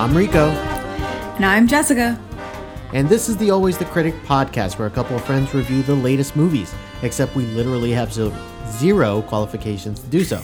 [0.00, 0.48] I'm Rico.
[0.48, 2.18] And I'm Jessica.
[2.94, 5.94] And this is the Always the Critic podcast where a couple of friends review the
[5.94, 8.10] latest movies, except we literally have
[8.70, 10.40] zero qualifications to do so.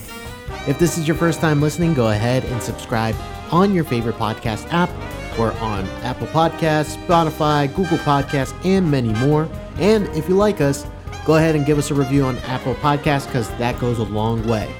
[0.67, 3.15] If this is your first time listening, go ahead and subscribe
[3.51, 4.91] on your favorite podcast app.
[5.39, 9.49] We're on Apple Podcasts, Spotify, Google Podcasts, and many more.
[9.79, 10.85] And if you like us,
[11.25, 14.47] go ahead and give us a review on Apple Podcasts because that goes a long
[14.47, 14.71] way.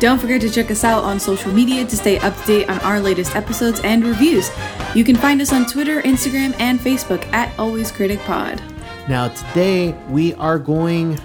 [0.00, 2.80] Don't forget to check us out on social media to stay up to date on
[2.80, 4.50] our latest episodes and reviews.
[4.94, 8.60] You can find us on Twitter, Instagram, and Facebook at Always Critic Pod.
[9.08, 11.20] Now, today we are going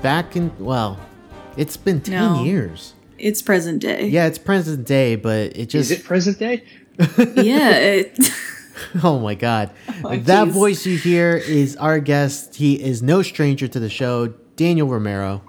[0.00, 0.98] back in, well,
[1.56, 2.94] it's been 10 no, years.
[3.18, 4.06] It's present day.
[4.06, 5.90] Yeah, it's present day, but it just.
[5.90, 6.64] Is it present day?
[7.36, 7.70] yeah.
[7.76, 8.18] It...
[9.02, 9.70] oh my God.
[10.06, 10.54] Oh, that geez.
[10.54, 12.56] voice you hear is our guest.
[12.56, 14.26] He is no stranger to the show,
[14.56, 15.42] Daniel Romero.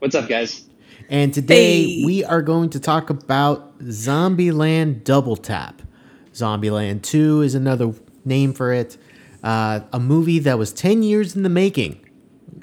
[0.00, 0.64] What's up, guys?
[1.08, 2.04] And today hey.
[2.04, 5.82] we are going to talk about Zombieland Double Tap.
[6.32, 7.92] Zombieland 2 is another
[8.24, 8.96] name for it.
[9.42, 12.04] Uh, a movie that was 10 years in the making.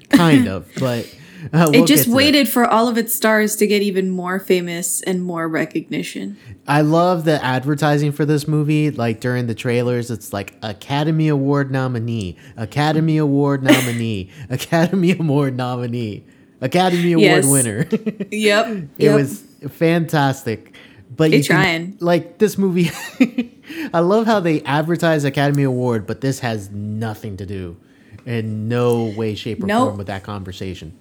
[0.10, 1.14] Kind of, but.
[1.52, 2.52] Uh, we'll it just waited that.
[2.52, 6.38] for all of its stars to get even more famous and more recognition.
[6.68, 8.92] I love the advertising for this movie.
[8.92, 16.26] Like during the trailers, it's like Academy Award nominee, Academy Award nominee, Academy Award nominee.
[16.62, 17.48] Academy Award yes.
[17.48, 17.88] winner.
[18.32, 18.68] yep.
[18.68, 19.16] It yep.
[19.16, 20.76] was fantastic.
[21.14, 21.98] But you trying.
[21.98, 22.90] Can, like this movie
[23.94, 27.78] I love how they advertise Academy Award, but this has nothing to do
[28.26, 29.90] in no way, shape, or nope.
[29.90, 30.98] form with that conversation.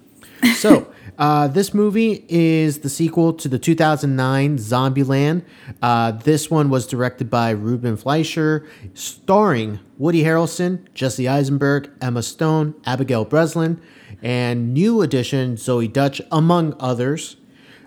[0.55, 5.43] So, uh, this movie is the sequel to the 2009 Zombieland.
[5.81, 12.73] Uh, this one was directed by Ruben Fleischer, starring Woody Harrelson, Jesse Eisenberg, Emma Stone,
[12.85, 13.79] Abigail Breslin,
[14.21, 17.37] and new addition Zoe Dutch, among others.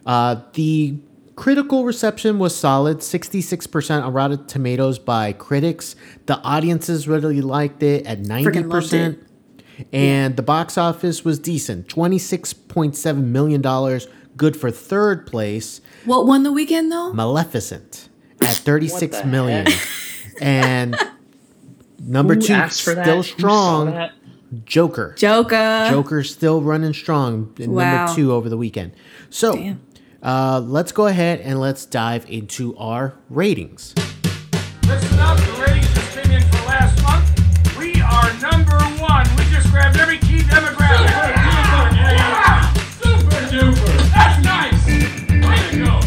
[0.07, 0.99] Uh, the
[1.37, 5.97] critical reception was solid 66% on Rotten Tomatoes by critics.
[6.27, 9.25] The audiences really liked it at 90%.
[9.93, 10.37] And yeah.
[10.37, 14.01] the box office was decent $26.7 million,
[14.37, 15.81] good for third place.
[16.05, 17.13] What won the weekend though?
[17.13, 18.09] Maleficent
[18.41, 19.67] at thirty-six million,
[20.41, 20.97] and
[22.01, 24.11] number Who two still strong.
[24.65, 25.15] Joker.
[25.17, 25.89] Joker.
[25.91, 28.07] Joker's still running strong in wow.
[28.07, 28.93] number two over the weekend.
[29.31, 29.77] So
[30.23, 33.95] uh, let's go ahead and let's dive into our ratings.
[34.87, 37.29] Listen up, the ratings just came in for last month.
[37.79, 39.27] We are number one.
[39.37, 41.09] We just grabbed every key demographic.
[43.03, 43.33] Super duper.
[43.33, 43.97] Super duper.
[44.15, 44.87] That's nice.
[45.47, 46.01] Way to go.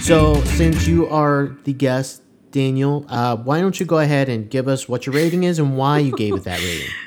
[0.00, 4.68] So, since you are the guest Daniel, uh, why don't you go ahead and give
[4.68, 6.88] us what your rating is and why you gave it that rating?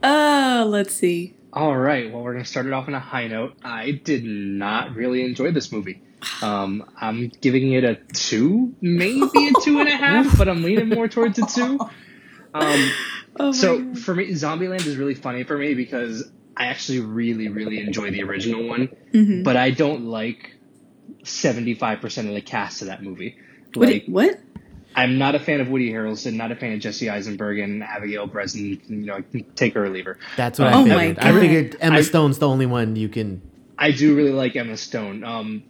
[0.00, 1.34] Uh, let's see.
[1.52, 2.12] All right.
[2.12, 3.56] Well, we're going to start it off on a high note.
[3.64, 6.00] I did not really enjoy this movie.
[6.42, 10.88] Um, I'm giving it a two, maybe a two and a half, but I'm leaning
[10.88, 11.78] more towards a two.
[12.54, 12.90] Um,
[13.38, 13.98] oh so God.
[13.98, 18.22] for me, Zombieland is really funny for me because I actually really, really enjoy the
[18.22, 19.42] original one, mm-hmm.
[19.42, 20.56] but I don't like
[21.24, 23.36] 75% of the cast of that movie.
[23.74, 24.30] Like, what?
[24.30, 24.40] what?
[24.94, 28.26] I'm not a fan of Woody Harrelson, not a fan of Jesse Eisenberg and Abigail
[28.26, 28.80] Breslin.
[28.88, 29.22] You know,
[29.54, 30.18] take her or leave her.
[30.36, 31.18] That's what um, I figured.
[31.18, 33.42] I figured Emma I, Stone's the only one you can.
[33.78, 35.22] I do really like Emma Stone.
[35.22, 35.62] Um,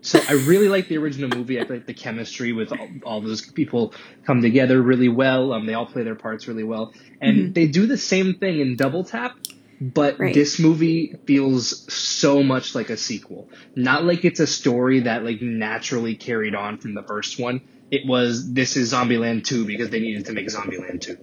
[0.00, 1.58] so I really like the original movie.
[1.58, 5.52] I like the chemistry with all, all, those people come together really well.
[5.52, 7.52] Um, they all play their parts really well, and mm-hmm.
[7.52, 9.36] they do the same thing in Double Tap.
[9.80, 10.34] But right.
[10.34, 13.48] this movie feels so much like a sequel.
[13.76, 18.06] Not like it's a story that like naturally carried on from the first one it
[18.06, 21.16] was this is Zombieland 2 because they needed to make Zombieland 2.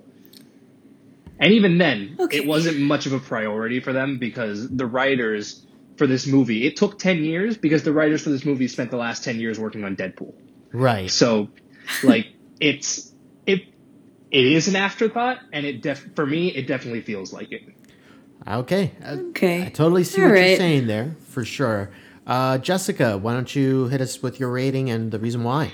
[1.39, 2.37] And even then, okay.
[2.37, 5.65] it wasn't much of a priority for them because the writers
[5.97, 8.97] for this movie, it took 10 years because the writers for this movie spent the
[8.97, 10.33] last 10 years working on Deadpool.
[10.71, 11.09] Right.
[11.09, 11.49] So,
[12.03, 12.27] like,
[12.59, 13.11] it's,
[13.45, 13.63] it,
[14.31, 17.63] it is an afterthought and it def, for me, it definitely feels like it.
[18.47, 18.91] Okay.
[19.05, 19.65] Okay.
[19.65, 20.49] I totally see All what right.
[20.49, 21.91] you're saying there, for sure.
[22.27, 25.71] Uh, Jessica, why don't you hit us with your rating and the reason why?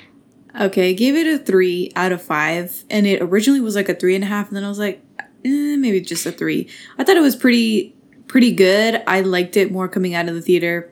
[0.59, 3.95] Okay, I gave it a three out of five, and it originally was like a
[3.95, 5.01] three and a half, and then I was like,
[5.45, 6.69] eh, maybe just a three.
[6.97, 7.95] I thought it was pretty
[8.27, 9.03] pretty good.
[9.07, 10.89] I liked it more coming out of the theater.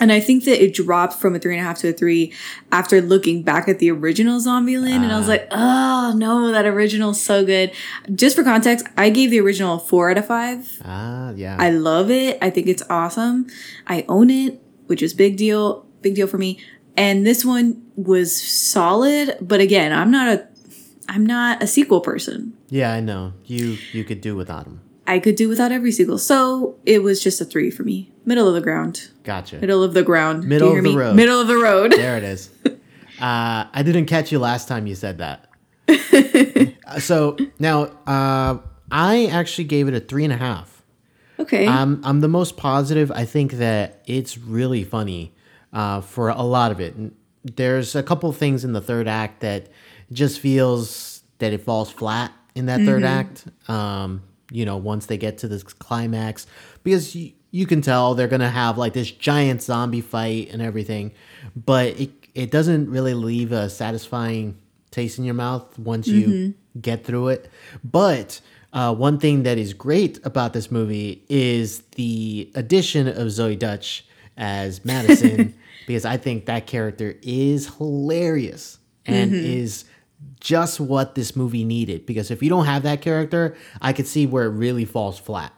[0.00, 2.32] And I think that it dropped from a three and a half to a three
[2.72, 5.00] after looking back at the original Zombieland.
[5.00, 5.30] Uh, and I was ah.
[5.30, 7.70] like, oh no, that original's so good.
[8.14, 10.80] Just for context, I gave the original a four out of five.
[10.86, 11.56] Ah, uh, yeah.
[11.60, 12.38] I love it.
[12.40, 13.48] I think it's awesome.
[13.86, 15.86] I own it, which is big deal.
[16.00, 16.58] Big deal for me.
[17.00, 20.46] And this one was solid, but again, I'm not a
[21.08, 22.52] I'm not a sequel person.
[22.68, 23.32] Yeah, I know.
[23.46, 24.82] You you could do without them.
[25.06, 26.18] I could do without every sequel.
[26.18, 28.12] So it was just a three for me.
[28.26, 29.08] Middle of the ground.
[29.24, 29.56] Gotcha.
[29.56, 30.44] Middle of the ground.
[30.44, 30.94] Middle of the me?
[30.94, 31.16] road.
[31.16, 31.92] Middle of the road.
[31.92, 32.50] There it is.
[33.20, 35.46] Uh, I didn't catch you last time you said that.
[37.00, 38.58] So now uh,
[38.90, 40.82] I actually gave it a three and a half.
[41.38, 41.68] Okay.
[41.68, 43.12] I'm I'm the most positive.
[43.12, 45.34] I think that it's really funny
[45.72, 46.94] uh, for a lot of it.
[47.44, 49.68] There's a couple things in the third act that
[50.12, 53.44] just feels that it falls flat in that third act.
[53.68, 56.46] Um, you know, once they get to this climax,
[56.82, 61.12] because you, you can tell they're gonna have like this giant zombie fight and everything,
[61.56, 64.58] but it it doesn't really leave a satisfying
[64.90, 67.50] taste in your mouth once you get through it.
[67.82, 68.40] But
[68.72, 74.04] uh, one thing that is great about this movie is the addition of Zoe Dutch
[74.36, 75.54] as Madison,
[75.90, 79.44] because I think that character is hilarious and mm-hmm.
[79.44, 79.84] is
[80.38, 82.06] just what this movie needed.
[82.06, 85.52] Because if you don't have that character, I could see where it really falls flat.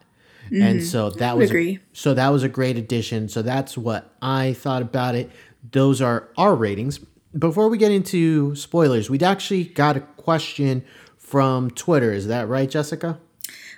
[0.50, 0.84] And mm-hmm.
[0.86, 1.80] so that was agree.
[1.92, 3.28] so that was a great addition.
[3.28, 5.30] So that's what I thought about it.
[5.70, 6.98] Those are our ratings.
[7.38, 10.82] Before we get into spoilers, we'd actually got a question
[11.18, 12.10] from Twitter.
[12.10, 13.18] Is that right, Jessica?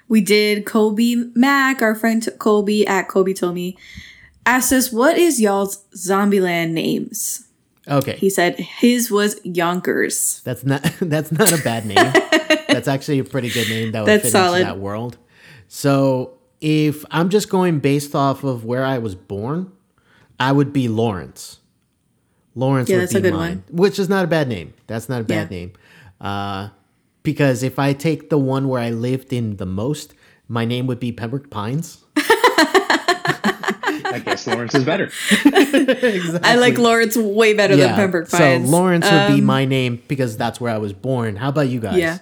[0.09, 3.77] we did Kobe Mac, our friend Kobe at Kobe told me,
[4.47, 7.49] asked us, what is y'all's Zombieland names?
[7.87, 8.17] Okay.
[8.17, 10.41] He said his was Yonkers.
[10.45, 12.13] That's not that's not a bad name.
[12.69, 14.61] that's actually a pretty good name that would That's fit solid.
[14.61, 15.19] into that world.
[15.69, 19.71] So if I'm just going based off of where I was born,
[20.41, 21.59] I would be Lawrence.
[22.55, 24.73] Lawrence Yeah, would that's be a good mine, which is not a bad name.
[24.87, 25.59] That's not a bad Yeah.
[25.59, 25.73] name.
[26.21, 26.69] Uh,
[27.23, 30.15] because if I take the one where I lived in the most,
[30.49, 32.04] my name would be Pembroke Pines.
[34.15, 35.11] I guess Lawrence is better.
[36.43, 38.69] I like Lawrence way better than Pembroke Pines.
[38.69, 41.37] So Lawrence would be Um, my name because that's where I was born.
[41.37, 41.97] How about you guys?
[41.99, 42.19] Yeah.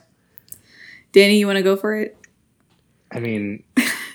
[1.13, 2.17] Danny, you want to go for it?
[3.11, 3.63] I mean,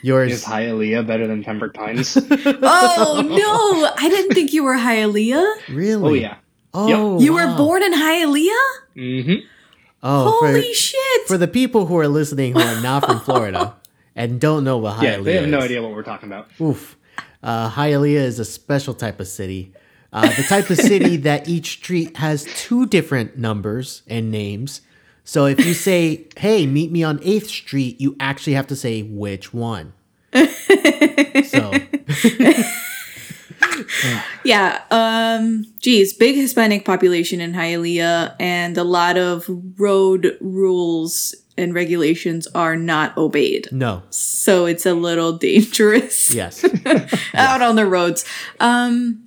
[0.01, 0.31] Yours.
[0.31, 2.17] is Hialeah better than Pembroke Pines?
[2.29, 3.93] Oh no!
[3.97, 5.53] I didn't think you were Hialeah.
[5.69, 6.09] really?
[6.09, 6.35] oh yeah.
[6.73, 7.51] Oh, You wow.
[7.51, 8.67] were born in Hialeah.
[8.95, 9.45] Mm-hmm.
[10.03, 11.27] Oh, Holy for, shit!
[11.27, 13.75] for the people who are listening who are not from Florida
[14.15, 16.49] and don't know what Yeah, Hialeah they have no idea what we're talking about.
[16.59, 16.96] Oof.
[17.43, 19.73] Uh, Hialeah is a special type of city.
[20.11, 24.81] Uh, the type of city that each street has two different numbers and names.
[25.23, 29.01] So if you say, hey, meet me on 8th Street, you actually have to say
[29.01, 29.93] which one.
[30.33, 31.73] so,
[34.43, 34.81] Yeah.
[34.91, 35.65] Um.
[35.79, 39.45] Geez, big Hispanic population in Hialeah, and a lot of
[39.77, 43.67] road rules and regulations are not obeyed.
[43.71, 44.03] no.
[44.09, 46.63] So it's a little dangerous Yes.
[47.33, 48.25] out on the roads.
[48.59, 49.23] Um.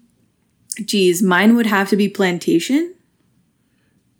[0.84, 2.94] Geez, mine would have to be Plantation,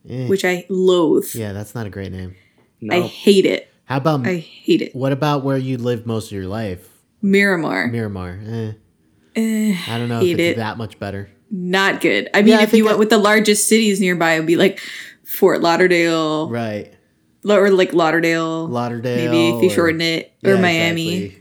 [0.09, 1.35] Eh, which I loathe.
[1.35, 2.35] yeah, that's not a great name.
[2.81, 2.97] No.
[2.97, 3.69] I hate it.
[3.85, 4.95] How about, I hate it.
[4.95, 6.87] what about where you lived most of your life?
[7.23, 7.87] Miramar.
[7.89, 8.41] Miramar.
[8.47, 8.73] Eh,
[9.37, 10.57] Eh, I don't know if it's it.
[10.57, 11.31] that much better.
[11.51, 12.29] not good.
[12.35, 14.57] I mean, Yeah, I if you went I- with the largest cities nearby, it'd be
[14.57, 14.81] like
[15.25, 16.93] Fort Lauderdale, Right.
[17.49, 18.67] Or like Lauderdale.
[18.67, 19.31] Lauderdale.
[19.33, 21.15] Maybe if you or- shorten it, or Yeah, Miami.
[21.15, 21.37] exactly.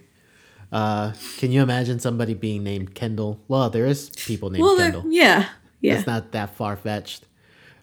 [0.71, 3.39] Uh, can you imagine somebody being named Kendall?
[3.47, 5.03] Well, there is people named Well, Kendall.
[5.07, 5.49] yeah,
[5.81, 5.97] yeah.
[5.97, 7.25] It's not that far fetched.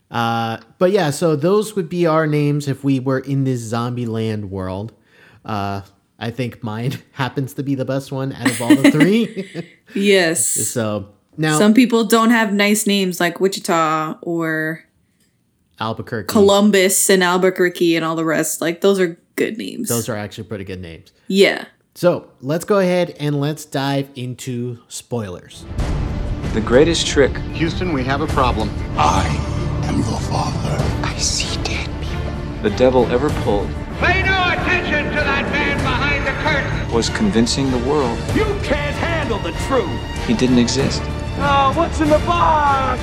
[0.09, 4.07] Uh, but yeah, so those would be our names if we were in this zombie
[4.07, 4.93] land world.
[5.45, 5.81] Uh,
[6.19, 9.67] I think mine happens to be the best one out of all the three.
[9.95, 10.49] yes.
[10.49, 14.85] so now Some people don't have nice names like Wichita or
[15.81, 16.29] Albuquerque.
[16.29, 18.61] Columbus and Albuquerque and all the rest.
[18.61, 19.89] Like those are good names.
[19.89, 21.13] Those are actually pretty good names.
[21.29, 21.67] yeah.
[21.95, 25.65] So let's go ahead and let's dive into spoilers.
[26.53, 28.69] The greatest trick Houston, we have a problem.
[28.99, 29.27] I
[29.85, 30.77] am the father.
[31.07, 32.63] I see dead people.
[32.63, 33.69] the devil ever pulled
[33.99, 36.95] Pay no attention to that man behind the curtain.
[36.95, 40.27] was convincing the world You can't handle the truth.
[40.27, 41.01] he didn't exist.
[41.39, 43.01] Oh, what's in the box?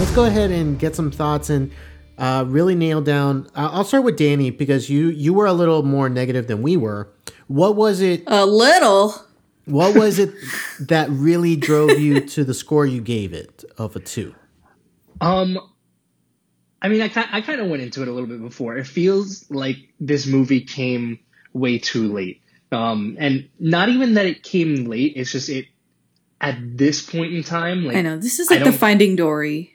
[0.00, 1.70] Let's go ahead and get some thoughts and
[2.18, 3.46] uh, really nail down.
[3.54, 6.76] Uh, I'll start with Danny because you you were a little more negative than we
[6.76, 7.08] were.
[7.46, 8.22] What was it?
[8.26, 9.14] A little.
[9.66, 10.30] What was it
[10.80, 14.34] that really drove you to the score you gave it of a two?
[15.20, 15.58] Um,
[16.82, 18.76] I mean, I ki- I kind of went into it a little bit before.
[18.76, 21.18] It feels like this movie came
[21.52, 22.42] way too late.
[22.72, 25.12] Um, and not even that it came late.
[25.16, 25.66] It's just it
[26.40, 27.84] at this point in time.
[27.86, 28.18] Like I know.
[28.18, 29.70] This is like the Finding Dory.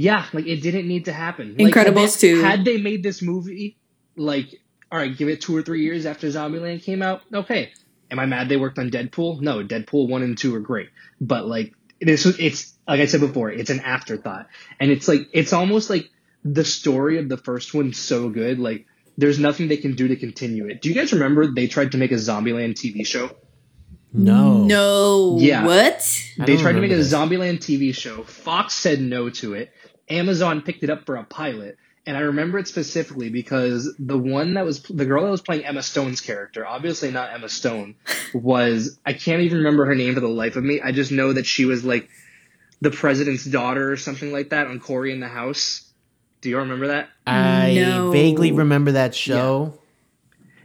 [0.00, 1.56] Yeah, like it didn't need to happen.
[1.58, 2.40] Like, had Incredibles they- 2.
[2.40, 3.76] Had they made this movie,
[4.16, 4.48] like,
[4.90, 7.70] all right, give it two or three years after Zombieland came out, okay.
[8.10, 9.42] Am I mad they worked on Deadpool?
[9.42, 10.88] No, Deadpool one and two are great,
[11.20, 14.46] but like this, it's like I said before, it's an afterthought,
[14.80, 16.08] and it's like it's almost like
[16.44, 18.86] the story of the first one's so good, like
[19.18, 20.80] there's nothing they can do to continue it.
[20.80, 23.30] Do you guys remember they tried to make a Zombieland TV show?
[24.12, 24.64] No.
[24.64, 25.36] No.
[25.38, 25.64] Yeah.
[25.66, 26.00] What?
[26.38, 27.12] They tried to make a remember this.
[27.12, 28.24] Zombieland TV show.
[28.24, 29.70] Fox said no to it.
[30.10, 31.78] Amazon picked it up for a pilot.
[32.06, 35.64] And I remember it specifically because the one that was the girl that was playing
[35.66, 37.94] Emma Stone's character, obviously not Emma Stone,
[38.34, 40.80] was I can't even remember her name for the life of me.
[40.82, 42.08] I just know that she was like
[42.80, 45.86] the president's daughter or something like that on Cory in the House.
[46.40, 47.10] Do you remember that?
[47.26, 48.10] I No.
[48.10, 49.78] vaguely remember that show.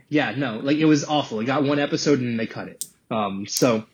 [0.08, 1.40] Yeah, no, like it was awful.
[1.40, 2.84] It got one episode and they cut it.
[3.10, 3.84] Um, so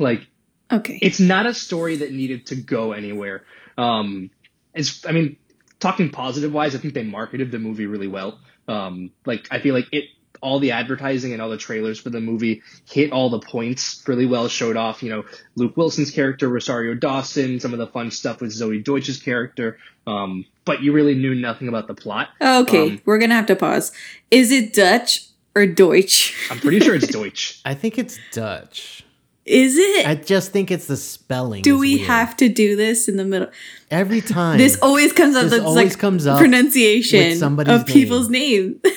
[0.00, 0.26] like
[0.72, 0.98] Okay.
[1.00, 3.44] it's not a story that needed to go anywhere.
[3.78, 4.30] Um,
[4.74, 5.36] it's, I mean,
[5.80, 8.38] talking positive wise, I think they marketed the movie really well.
[8.68, 10.04] Um, like I feel like it,
[10.40, 14.26] all the advertising and all the trailers for the movie hit all the points really
[14.26, 14.48] well.
[14.48, 15.24] Showed off, you know,
[15.56, 19.78] Luke Wilson's character, Rosario Dawson, some of the fun stuff with Zoey Deutch's character.
[20.06, 22.28] Um, but you really knew nothing about the plot.
[22.40, 22.90] okay.
[22.90, 23.92] um, We're gonna have to pause.
[24.30, 26.34] Is it Dutch or Deutsch?
[26.50, 27.60] I'm pretty sure it's Deutsch.
[27.64, 29.03] I think it's Dutch.
[29.46, 30.06] Is it?
[30.06, 31.62] I just think it's the spelling.
[31.62, 32.08] Do we weird.
[32.08, 33.50] have to do this in the middle?
[33.90, 34.58] every time?
[34.58, 35.42] This always comes up.
[35.44, 38.80] This That's always like comes up pronunciation with somebody's of people's name.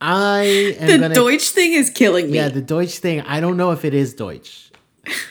[0.00, 1.14] I am the gonna.
[1.14, 2.36] Deutsch thing is killing me.
[2.36, 3.20] yeah, the Deutsch thing.
[3.22, 4.70] I don't know if it is Deutsch.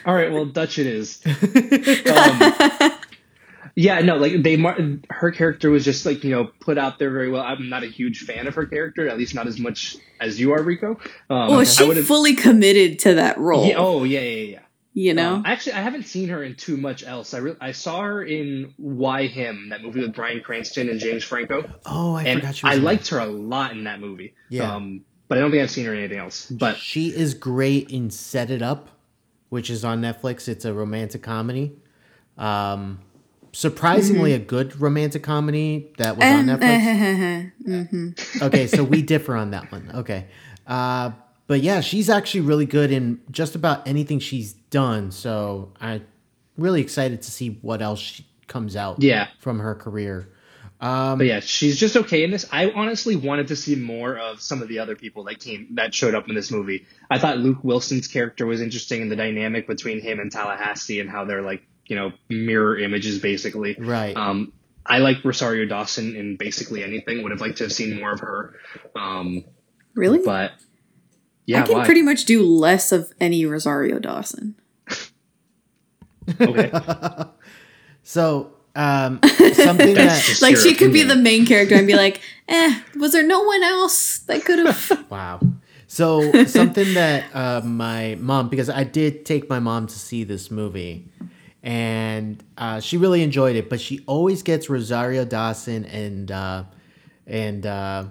[0.05, 1.21] All right, well, Dutch it is.
[1.25, 2.93] um,
[3.75, 4.77] yeah, no, like they, mar-
[5.09, 7.43] her character was just like you know put out there very well.
[7.43, 10.53] I'm not a huge fan of her character, at least not as much as you
[10.53, 10.99] are, Rico.
[11.29, 13.67] Um, well, she would've- fully committed to that role.
[13.67, 14.59] Yeah, oh yeah, yeah, yeah.
[14.93, 15.35] you know.
[15.35, 17.33] Um, actually, I haven't seen her in too much else.
[17.33, 21.23] I re- I saw her in Why Him, that movie with Bryan Cranston and James
[21.23, 23.99] Franco, Oh, I and forgot she was I in liked her a lot in that
[23.99, 24.35] movie.
[24.49, 24.75] Yeah.
[24.75, 26.45] Um, but I don't think I've seen her in anything else.
[26.51, 28.89] But she is great in Set It Up,
[29.49, 30.47] which is on Netflix.
[30.47, 31.71] It's a romantic comedy.
[32.37, 32.99] Um,
[33.53, 38.41] surprisingly, a good romantic comedy that was on Um, Netflix.
[38.41, 39.89] Okay, so we differ on that one.
[39.93, 40.25] Okay.
[40.67, 41.12] Uh,
[41.48, 45.12] but yeah, she's actually really good in just about anything she's done.
[45.12, 46.05] So I'm
[46.57, 49.27] really excited to see what else she comes out Yeah.
[49.39, 50.29] from her career.
[50.79, 52.45] but yeah, she's just okay in this.
[52.51, 55.93] I honestly wanted to see more of some of the other people that came that
[55.95, 56.86] showed up in this movie.
[57.10, 61.10] I thought Luke Wilson's character was interesting in the dynamic between him and Tallahassee and
[61.10, 63.75] how they're like you know mirror images basically.
[63.79, 64.15] Right.
[64.15, 64.53] Um,
[64.85, 67.23] I like Rosario Dawson in basically anything.
[67.23, 68.55] Would have liked to have seen more of her.
[68.95, 69.43] Um,
[69.95, 70.19] really?
[70.23, 70.51] but
[71.45, 71.85] yeah, I can why?
[71.85, 74.55] pretty much do less of any Rosario Dawson.
[76.39, 76.71] okay.
[78.05, 79.19] So um,
[79.53, 83.25] something that Like she could be the main character and be like, eh, was there
[83.25, 85.05] no one else that could have?
[85.09, 85.39] wow.
[85.87, 90.49] So something that uh, my mom, because I did take my mom to see this
[90.49, 91.07] movie,
[91.63, 93.70] and uh, she really enjoyed it.
[93.70, 96.63] But she always gets Rosario Dawson and uh,
[97.25, 98.05] and uh,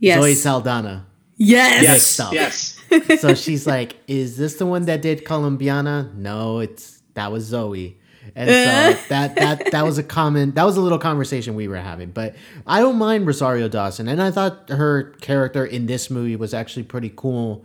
[0.00, 0.20] Yes.
[0.20, 1.06] Zoe Saldana.
[1.36, 1.82] yes.
[1.82, 2.32] Yes, stuff.
[2.32, 2.70] yes.
[3.20, 7.98] So she's like, "Is this the one that did Colombiana?" No, it's that was Zoe.
[8.36, 11.76] And so that that that was a common that was a little conversation we were
[11.76, 12.10] having.
[12.10, 16.54] But I don't mind Rosario Dawson, and I thought her character in this movie was
[16.54, 17.64] actually pretty cool.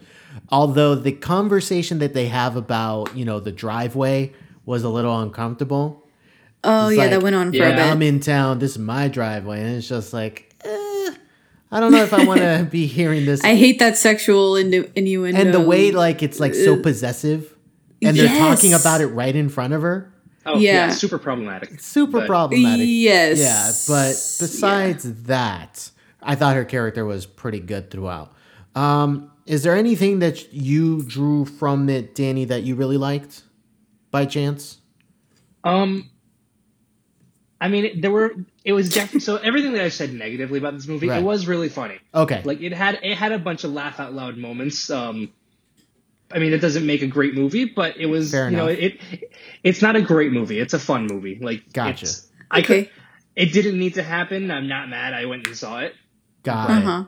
[0.49, 4.33] Although the conversation that they have about you know the driveway
[4.69, 6.05] was a little uncomfortable.
[6.63, 7.85] Oh It's yeah, like, that went on for yeah, a bit.
[7.85, 8.59] I'm in town.
[8.59, 11.11] This is my driveway, and it's just like, eh,
[11.71, 13.43] I don't know if I want to be hearing this.
[13.43, 15.39] I hate that sexual innu- innuendo.
[15.41, 17.55] and the way like it's like so possessive,
[18.01, 20.13] and they're talking about it right in front of her.
[20.45, 20.91] Oh yeah, Yeah.
[20.91, 21.79] super problematic.
[21.79, 22.85] Super But- problematic.
[22.87, 23.39] Yes.
[23.39, 24.09] Yeah, but
[24.39, 25.89] besides that,
[26.21, 28.33] I thought her character was pretty good throughout.
[28.75, 33.43] Um, is there anything that you drew from it, Danny, that you really liked,
[34.11, 34.79] by chance?
[35.63, 36.09] Um,
[37.61, 38.33] I mean, there were.
[38.63, 39.35] It was definitely so.
[39.37, 41.19] Everything that I said negatively about this movie, Right.
[41.21, 41.99] it was really funny.
[42.15, 42.41] Okay.
[42.45, 44.89] Like it had it had a bunch of laugh out loud moments.
[44.89, 45.33] Um,
[46.31, 48.99] I mean, it doesn't make a great movie, but it was Fair you know it.
[49.63, 50.59] It's not a great movie.
[50.59, 51.37] It's a fun movie.
[51.41, 51.91] Like Gotcha.
[52.05, 52.83] it's- I Okay.
[52.85, 52.91] could.
[53.35, 54.51] It didn't need to happen.
[54.51, 55.13] I'm not mad.
[55.13, 55.95] I went and saw it.
[56.43, 56.83] Got Uh it.
[56.83, 57.03] huh.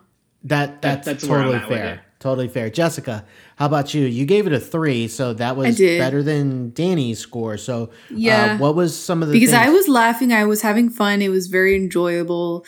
[0.46, 2.01] That that's, that's totally fair.
[2.20, 2.70] Totally fair.
[2.70, 3.25] Jessica,
[3.62, 4.06] how about you?
[4.06, 7.58] You gave it a three, so that was better than Danny's score.
[7.58, 8.53] So, Yeah.
[8.53, 9.68] uh, what was some of the Because things?
[9.68, 11.22] I was laughing, I was having fun.
[11.22, 12.65] It was very enjoyable.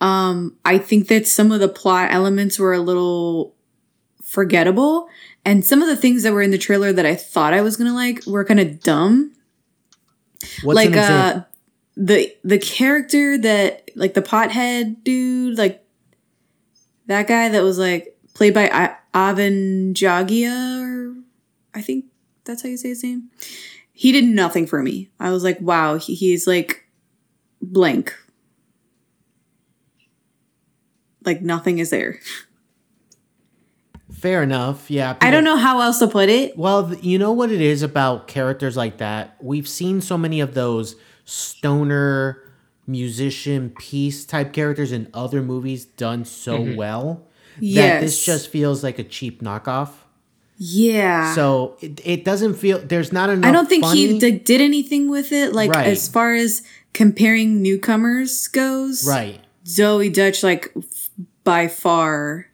[0.00, 3.54] Um, I think that some of the plot elements were a little
[4.22, 5.08] forgettable,
[5.44, 7.76] and some of the things that were in the trailer that I thought I was
[7.76, 9.32] gonna like were kind of dumb.
[10.62, 11.42] What's like uh
[11.98, 15.84] the the character that like the pothead dude like
[17.08, 21.14] that guy that was like played by I- Avan Jogia or
[21.74, 22.06] I think
[22.44, 23.30] that's how you say his name.
[23.92, 25.10] He did nothing for me.
[25.20, 26.86] I was like, wow, he, he's like
[27.60, 28.14] blank.
[31.24, 32.18] like nothing is there.
[34.12, 34.90] Fair enough.
[34.90, 35.16] Yeah.
[35.20, 36.56] I don't know how else to put it.
[36.58, 39.36] Well, you know what it is about characters like that?
[39.40, 42.42] We've seen so many of those stoner
[42.86, 46.74] musician piece type characters in other movies done so mm-hmm.
[46.74, 47.28] well
[47.60, 49.90] that this just feels like a cheap knockoff.
[50.56, 51.34] Yeah.
[51.34, 53.48] So it, it doesn't feel there's not enough.
[53.48, 55.54] I don't think funny- he d- did anything with it.
[55.54, 55.86] Like Right.
[55.86, 56.62] as far as
[56.92, 61.10] comparing newcomers goes, right, Zoe Dutch like f-
[61.44, 62.46] by far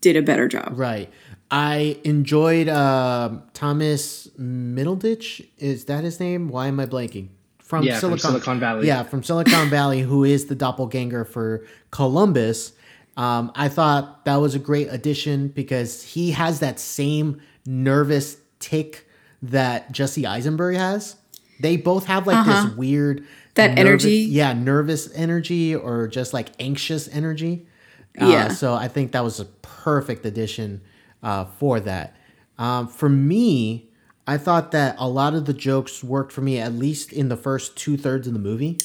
[0.00, 0.72] did a better job.
[0.76, 1.10] right.
[1.50, 5.46] I enjoyed uh, Thomas Middleditch.
[5.56, 6.48] Is that his name?
[6.48, 7.28] Why am I blanking?
[7.58, 8.86] From Yeah, from Silicon Valley.
[8.86, 12.72] Yeah, from Silicon Valley, who is the doppelganger for Columbus.
[13.18, 19.06] Um, I thought that was a great addition because he has that same nervous tick
[19.42, 21.16] that Jesse Eisenberg has.
[21.60, 23.28] They both have like this weird Uh-huh.
[23.54, 24.16] That nervous- energy.
[24.18, 27.66] yeah, nervous energy or just like anxious energy.
[28.16, 28.46] Yeah.
[28.46, 30.80] Uh, so I think that was a perfect addition
[31.22, 32.14] uh, for that.
[32.56, 33.88] Um, for me,
[34.28, 37.36] I thought that a lot of the jokes worked for me at least in the
[37.36, 38.78] first two thirds of the movie.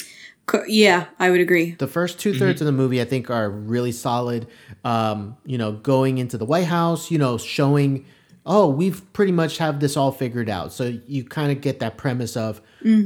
[0.46, 1.72] Co- yeah, I would agree.
[1.72, 4.46] The first two thirds of the movie, I think, are really solid.
[4.84, 8.04] Um, you know, going into the White House, you know, showing,
[8.44, 10.72] oh, we've pretty much have this all figured out.
[10.72, 12.60] So you kind of get that premise of,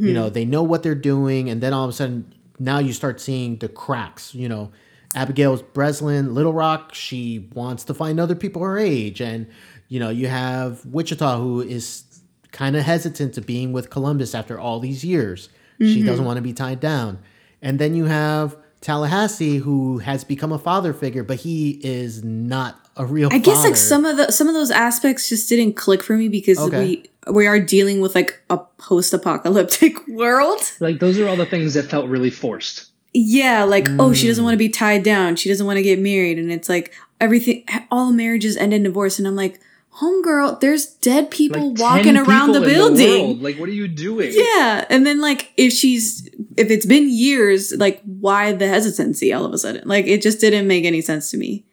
[0.06, 2.92] you know, they know what they're doing, and then all of a sudden, now you
[2.92, 4.34] start seeing the cracks.
[4.34, 4.72] You know,
[5.14, 9.46] Abigail Breslin, Little Rock, she wants to find other people her age, and
[9.86, 12.02] you know, you have Wichita who is
[12.50, 15.48] kind of hesitant to being with Columbus after all these years.
[15.80, 17.18] She doesn't want to be tied down.
[17.62, 22.78] And then you have Tallahassee who has become a father figure, but he is not
[22.96, 23.68] a real I guess father.
[23.68, 26.78] like some of the some of those aspects just didn't click for me because Okay.
[27.26, 30.60] we we are dealing with like a post-apocalyptic world.
[30.80, 32.86] Like those are all the things that felt really forced.
[33.14, 34.30] Yeah, like oh, she Mm.
[34.30, 35.36] doesn't want to be tied down.
[35.36, 37.64] She doesn't want to get married, and it's like everything.
[37.90, 39.60] All marriages end in divorce, and I'm like,
[40.00, 43.22] homegirl, there's dead people Like walking around the people in building.
[43.26, 43.42] world.
[43.42, 44.30] Like, what are you doing?
[44.32, 49.44] yeah, and then like if she's if it's been years, like why the hesitancy all
[49.44, 49.82] of a sudden?
[49.88, 51.64] Like it just didn't make any sense to me.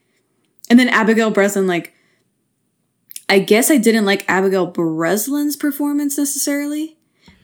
[0.70, 1.94] And then Abigail Breslin, like
[3.28, 6.98] I guess I didn't like Abigail Breslin's performance necessarily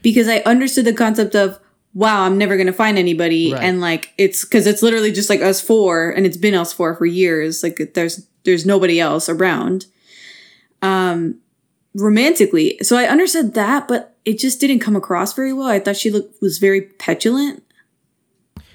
[0.04, 1.60] because I understood the concept of
[1.94, 3.62] wow, I'm never gonna find anybody, Right.
[3.64, 6.96] and like it's because it's literally just like us four, and it's been us four
[6.96, 7.64] for years.
[7.64, 9.86] Like there's there's nobody else around.
[10.82, 11.40] Um,
[11.96, 15.68] romantically, so I understood that, but it just didn't come across very well.
[15.68, 17.64] I thought she looked was very petulant.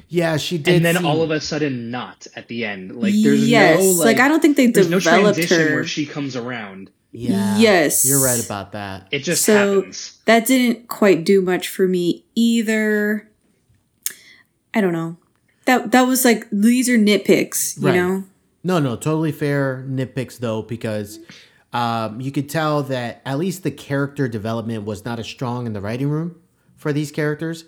[0.08, 0.76] yeah, she did.
[0.76, 2.94] And then seem- all of a sudden, not at the end.
[2.96, 5.74] Like, there's yes, no like, I don't think they there's no developed transition her.
[5.76, 6.90] where she comes around.
[7.12, 8.04] yeah, Yes.
[8.04, 9.08] you're right about that.
[9.10, 10.18] It just So- happens.
[10.26, 13.28] that didn't quite do much for me either.
[14.74, 15.16] I don't know.
[15.64, 17.94] That that was like these are nitpicks, you Right.
[17.96, 18.24] know.
[18.62, 21.18] No, no, totally fair nitpicks though, because
[21.72, 25.72] um, you could tell that at least the character development was not as strong in
[25.72, 26.40] the writing room
[26.76, 27.64] for these characters.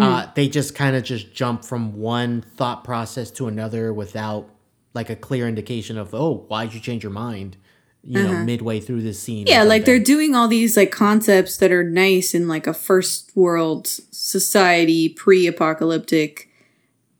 [0.00, 4.48] Uh, they just kind of just jump from one thought process to another without
[4.94, 7.56] like a clear indication of oh why'd you change your mind
[8.04, 11.72] you know midway through this scene Yeah, like they're doing all these like concepts that
[11.72, 16.48] are nice in like a first world society, pre-apocalyptic.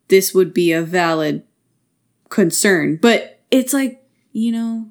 [0.08, 1.42] This would be a valid
[2.30, 4.88] concern, but it's like you know,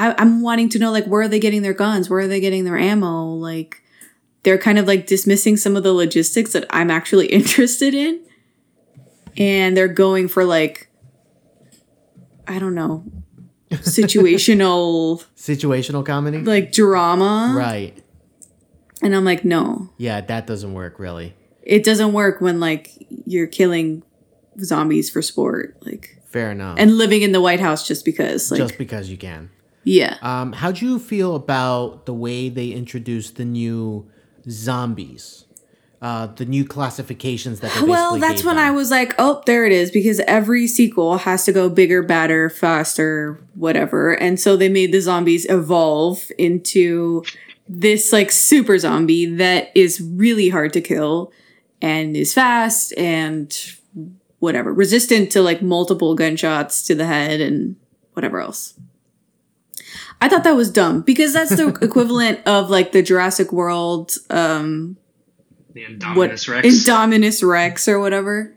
[0.00, 2.08] I, I'm wanting to know like where are they getting their guns?
[2.08, 3.34] Where are they getting their ammo?
[3.34, 3.82] Like
[4.44, 8.24] they're kind of like dismissing some of the logistics that I'm actually interested in,
[9.36, 10.88] and they're going for like
[12.48, 13.04] I don't know
[13.70, 16.38] situational situational comedy?
[16.38, 17.52] Like drama.
[17.54, 18.02] right.
[19.02, 21.34] And I'm like, no, yeah that doesn't work really.
[21.62, 22.90] It doesn't work when like
[23.26, 24.02] you're killing
[24.62, 26.78] zombies for sport, like fair enough.
[26.78, 29.50] and living in the White House just because, like, just because you can
[29.84, 30.18] yeah.
[30.22, 34.10] Um, how do you feel about the way they introduced the new
[34.48, 35.46] zombies?
[36.02, 38.64] Uh, the new classifications that they well, that's when them?
[38.64, 42.48] I was like, oh, there it is, because every sequel has to go bigger, badder,
[42.48, 44.12] faster, whatever.
[44.14, 47.22] And so they made the zombies evolve into
[47.68, 51.32] this like super zombie that is really hard to kill
[51.82, 53.54] and is fast and
[54.38, 57.76] whatever, resistant to like multiple gunshots to the head and
[58.14, 58.72] whatever else.
[60.20, 64.96] I thought that was dumb because that's the equivalent of like the Jurassic World um
[65.72, 66.68] The what Indominus Rex.
[66.68, 68.56] Indominus Rex or whatever.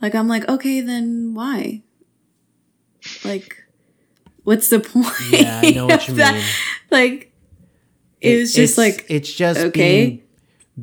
[0.00, 1.82] Like I'm like, okay, then why?
[3.24, 3.56] Like,
[4.42, 5.06] what's the point?
[5.30, 6.34] Yeah, I know what you that?
[6.34, 6.44] mean.
[6.90, 7.32] Like,
[8.20, 10.06] it, was just it's, like it's just okay.
[10.06, 10.22] being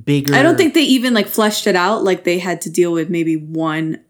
[0.03, 0.35] bigger.
[0.35, 2.03] I don't think they even like fleshed it out.
[2.03, 4.01] Like they had to deal with maybe one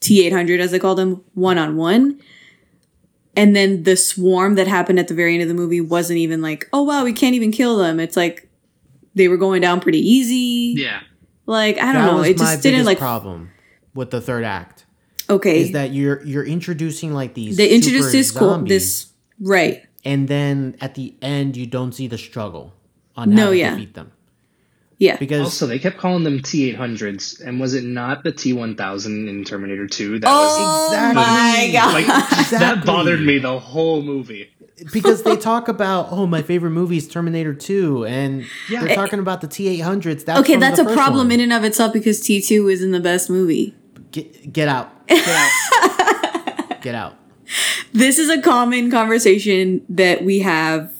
[0.00, 2.20] T eight hundred as they called them one on one.
[3.36, 6.42] And then the swarm that happened at the very end of the movie wasn't even
[6.42, 8.00] like, oh wow, we can't even kill them.
[8.00, 8.48] It's like
[9.14, 10.80] they were going down pretty easy.
[10.80, 11.00] Yeah.
[11.46, 13.50] Like I don't that know, was it my just didn't like problem
[13.94, 14.84] with the third act
[15.28, 15.60] okay.
[15.62, 19.84] is that you're you're introducing like these they introduced super this cool zombies, this right.
[20.04, 22.72] and then at the end you don't see the struggle
[23.16, 23.70] on No, how to yeah.
[23.70, 24.12] defeat them
[25.00, 25.16] Yeah.
[25.16, 29.86] because Also, they kept calling them T800s, and was it not the T1000 in Terminator
[29.88, 30.20] 2?
[30.20, 31.14] That Oh Exactly.
[31.22, 31.94] my god.
[32.36, 34.50] was like that bothered me the whole movie.
[34.92, 38.84] because they talk about oh my favorite movie is Terminator 2 and Yeah.
[38.84, 41.32] they're talking about the T800s that's okay, that's the a problem one.
[41.32, 43.74] in and of itself because T two isn't the best movie.
[44.12, 47.14] get, get out get out get out
[47.92, 50.92] This is a common conversation that we have,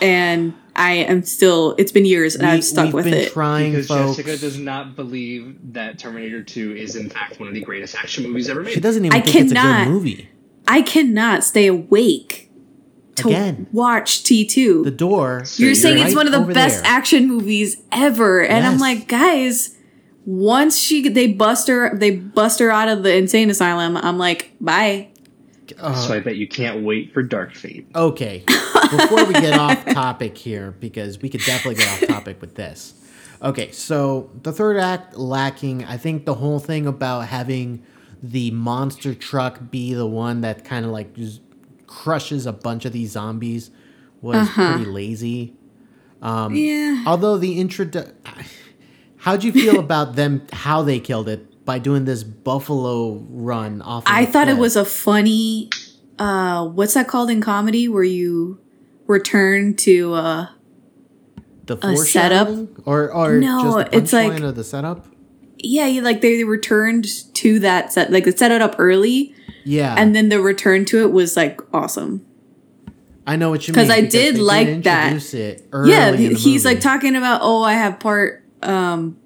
[0.00, 1.74] and I am still.
[1.78, 3.32] It's been years, and I've stuck we've with been it.
[3.32, 7.54] trying Because folks Jessica does not believe that Terminator 2 is in fact one of
[7.54, 8.74] the greatest action movies ever made.
[8.74, 10.28] she doesn't even I think it's a good movie
[10.68, 12.50] I cannot stay awake
[13.16, 13.66] to Again.
[13.72, 14.84] watch T two.
[14.84, 16.92] the door You're is saying it's one of the best there.
[16.92, 19.74] action movies ever, and I'm like, guys,
[20.26, 23.96] once she they bust her, they bust her out of the insane asylum.
[23.96, 25.08] I'm like, bye.
[25.78, 27.86] so I bet you can't wait for Dark Fate.
[27.94, 28.44] Okay.
[28.90, 32.94] Before we get off topic here, because we could definitely get off topic with this.
[33.42, 35.84] Okay, so the third act lacking.
[35.84, 37.84] I think the whole thing about having
[38.22, 41.40] the monster truck be the one that kind of like just
[41.86, 43.70] crushes a bunch of these zombies
[44.22, 45.54] was pretty lazy.
[46.22, 47.04] Um, Yeah.
[47.06, 47.88] Although the intro,
[49.18, 50.46] how'd you feel about them?
[50.52, 54.04] How they killed it by doing this buffalo run off?
[54.04, 55.68] Of I thought it was a funny
[56.18, 58.58] uh what's that called in comedy where you
[59.06, 60.46] return to uh
[61.66, 62.48] the a setup?
[62.86, 65.06] or or No, just the it's like- of the setup.
[65.58, 69.94] yeah, you like they returned to that set like they set it up early Yeah,
[69.98, 72.24] and then the return to it was like awesome.
[73.26, 75.20] I know what you mean because I did like that.
[75.84, 79.16] Yeah, he's like talking about oh I have part um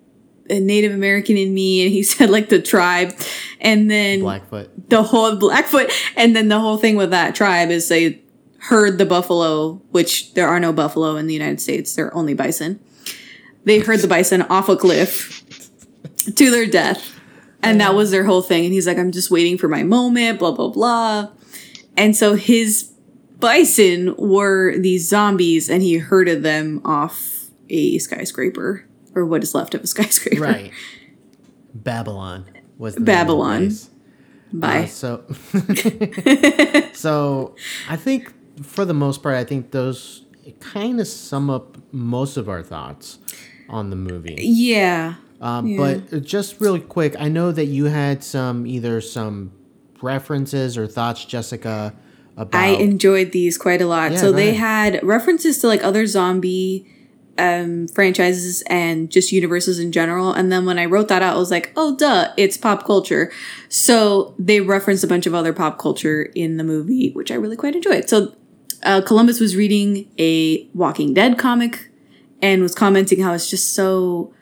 [0.49, 3.15] Native American in me and he said like the tribe
[3.61, 4.89] and then Blackfoot.
[4.89, 8.23] the whole Blackfoot, and then the whole thing with that tribe is they
[8.63, 12.81] herd the buffalo, which there are no buffalo in the United States; they're only bison.
[13.65, 15.43] They heard the bison off a cliff
[16.35, 17.19] to their death,
[17.63, 18.65] and that was their whole thing.
[18.65, 21.31] And he's like, "I'm just waiting for my moment," blah blah blah.
[21.97, 22.93] And so his
[23.39, 29.75] bison were these zombies, and he herded them off a skyscraper or what is left
[29.75, 30.43] of a skyscraper.
[30.43, 30.73] Right.
[31.75, 32.45] Babylon
[32.79, 33.59] was the name of the Babylon.
[33.67, 33.91] place.
[34.53, 34.83] Bye.
[34.83, 35.25] Uh, so,
[36.93, 37.55] so
[37.89, 40.25] I think for the most part, I think those
[40.61, 43.19] kind of sum up most of our thoughts
[43.69, 44.37] on the movie.
[44.39, 45.15] yeah.
[45.41, 45.99] Um, Yeah.
[46.11, 49.53] But just really quick, I know that you had some either some
[50.03, 51.95] references or thoughts, Jessica,
[52.37, 54.13] about I enjoyed these quite a lot.
[54.13, 54.95] Yeah, so they ahead.
[54.95, 56.87] had references to like other zombie
[57.39, 60.33] um franchises and just universes in general.
[60.33, 63.33] And then when I wrote that out, I was like, oh duh, it's pop culture.
[63.69, 67.57] So they referenced a bunch of other pop culture in the movie, which I really
[67.57, 68.09] quite enjoyed.
[68.11, 68.35] So
[68.83, 71.91] uh, Columbus was reading a Walking Dead comic
[72.43, 74.33] and was commenting how it's just so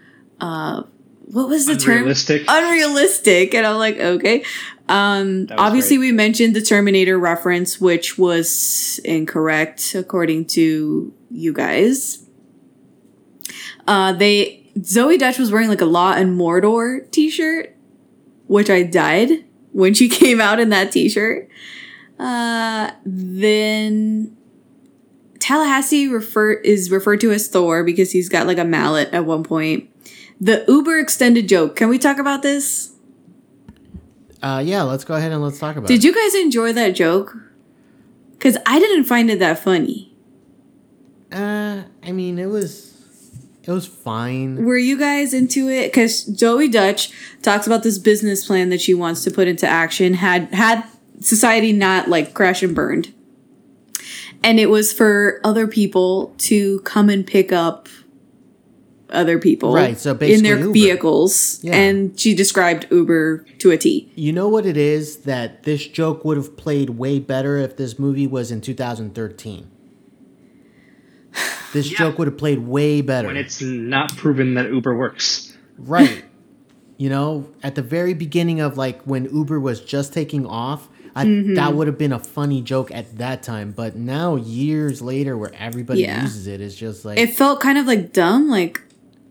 [0.41, 0.83] uh
[1.31, 1.99] what was the term?
[1.99, 2.45] Unrealistic.
[2.49, 4.45] unrealistic and i'm like okay
[4.89, 6.11] um obviously great.
[6.11, 12.25] we mentioned the terminator reference which was incorrect according to you guys
[13.87, 17.75] uh they zoe dutch was wearing like a law and mordor t-shirt
[18.47, 21.49] which i died when she came out in that t-shirt
[22.19, 24.37] uh then
[25.39, 29.45] tallahassee refer is referred to as thor because he's got like a mallet at one
[29.45, 29.89] point
[30.41, 31.77] the Uber extended joke.
[31.77, 32.93] Can we talk about this?
[34.41, 36.03] Uh, yeah, let's go ahead and let's talk about Did it.
[36.03, 37.37] Did you guys enjoy that joke?
[38.33, 40.15] Because I didn't find it that funny.
[41.33, 42.97] Uh, I mean, it was
[43.65, 44.65] it was fine.
[44.65, 45.89] Were you guys into it?
[45.89, 47.11] Because Zoey Dutch
[47.43, 50.15] talks about this business plan that she wants to put into action.
[50.15, 50.85] Had had
[51.21, 53.13] society not like crash and burned,
[54.43, 57.89] and it was for other people to come and pick up
[59.11, 60.71] other people, Right, so in their Uber.
[60.73, 61.61] vehicles.
[61.65, 61.75] Yeah.
[61.75, 64.13] And she described Uber to a T.
[64.15, 67.99] You know what it is that this joke would have played way better if this
[67.99, 69.67] movie was in 2013.
[71.73, 71.99] This Yeah.
[71.99, 73.29] joke would have played way better.
[73.29, 75.57] when it's not proven that Uber works.
[75.79, 76.25] Right.
[76.99, 81.25] You know, at the very beginning of like when Uber was just taking off, I,
[81.25, 81.55] Mm-hmm.
[81.55, 83.73] that would have been a funny joke at that time.
[83.73, 86.23] But now, years later, where everybody Yeah.
[86.23, 88.81] uses it, it's just like it felt kind of like dumb, like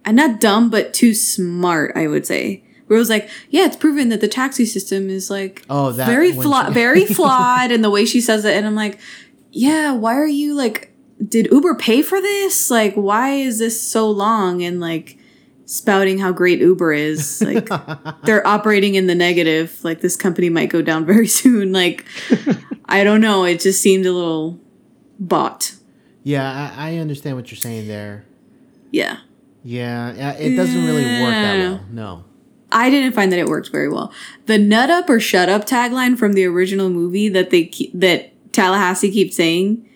[0.06, 2.64] uh, not dumb, but too smart, I would say.
[2.88, 6.08] where it was like, yeah, it's proven that the taxi system is like Oh, that-
[6.08, 8.98] very flawed, she- very flawed, and the way she says it, and I'm like,
[9.52, 10.94] yeah, why are you like,
[11.28, 12.70] did Uber pay for this?
[12.72, 14.62] Like, why is this so long?
[14.64, 15.18] And like
[15.68, 17.70] spouting how great Uber is, like
[18.24, 19.84] they're operating in the negative.
[19.84, 21.72] Like this company might go down very soon.
[21.72, 22.06] Like,
[22.86, 23.44] I don't know.
[23.44, 24.60] It just seemed a little
[25.20, 25.76] bought.
[26.24, 28.26] Yeah, I, I understand what you're saying there.
[28.92, 29.18] Yeah.
[29.64, 31.86] Yeah, it doesn't really work that well.
[31.92, 32.24] No.
[32.72, 34.12] I didn't find that it worked very well.
[34.46, 38.34] The "nut up" or "shut up" tagline from the original movie that they keep, that
[38.54, 39.88] Tallahassee keeps saying,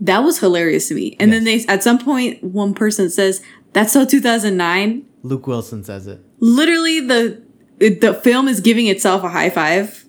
[0.00, 1.16] that was hilarious to me.
[1.18, 3.42] And then they at some point one person says,
[3.74, 6.20] "That's so 2009." Luke Wilson says it.
[6.40, 7.42] Literally, the
[7.78, 10.04] it- the film is giving itself a high five.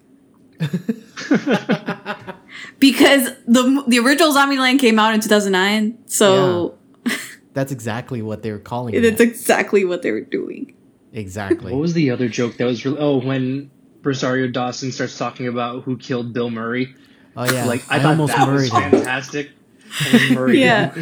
[2.80, 6.78] because the the original Zombieland came out in 2009, so
[7.54, 9.01] That's exactly what they were calling it.
[9.01, 10.73] that's exactly what they were doing.
[11.13, 11.71] exactly.
[11.71, 12.97] What was the other joke that was really?
[12.99, 13.71] Oh, when
[14.04, 16.93] Rosario Dawson starts talking about who killed Bill Murray.
[17.38, 18.91] oh yeah, Like I, I, thought almost that was murrayed him.
[18.91, 19.51] fantastic.
[20.01, 20.04] I
[20.36, 20.93] murrayed Yeah.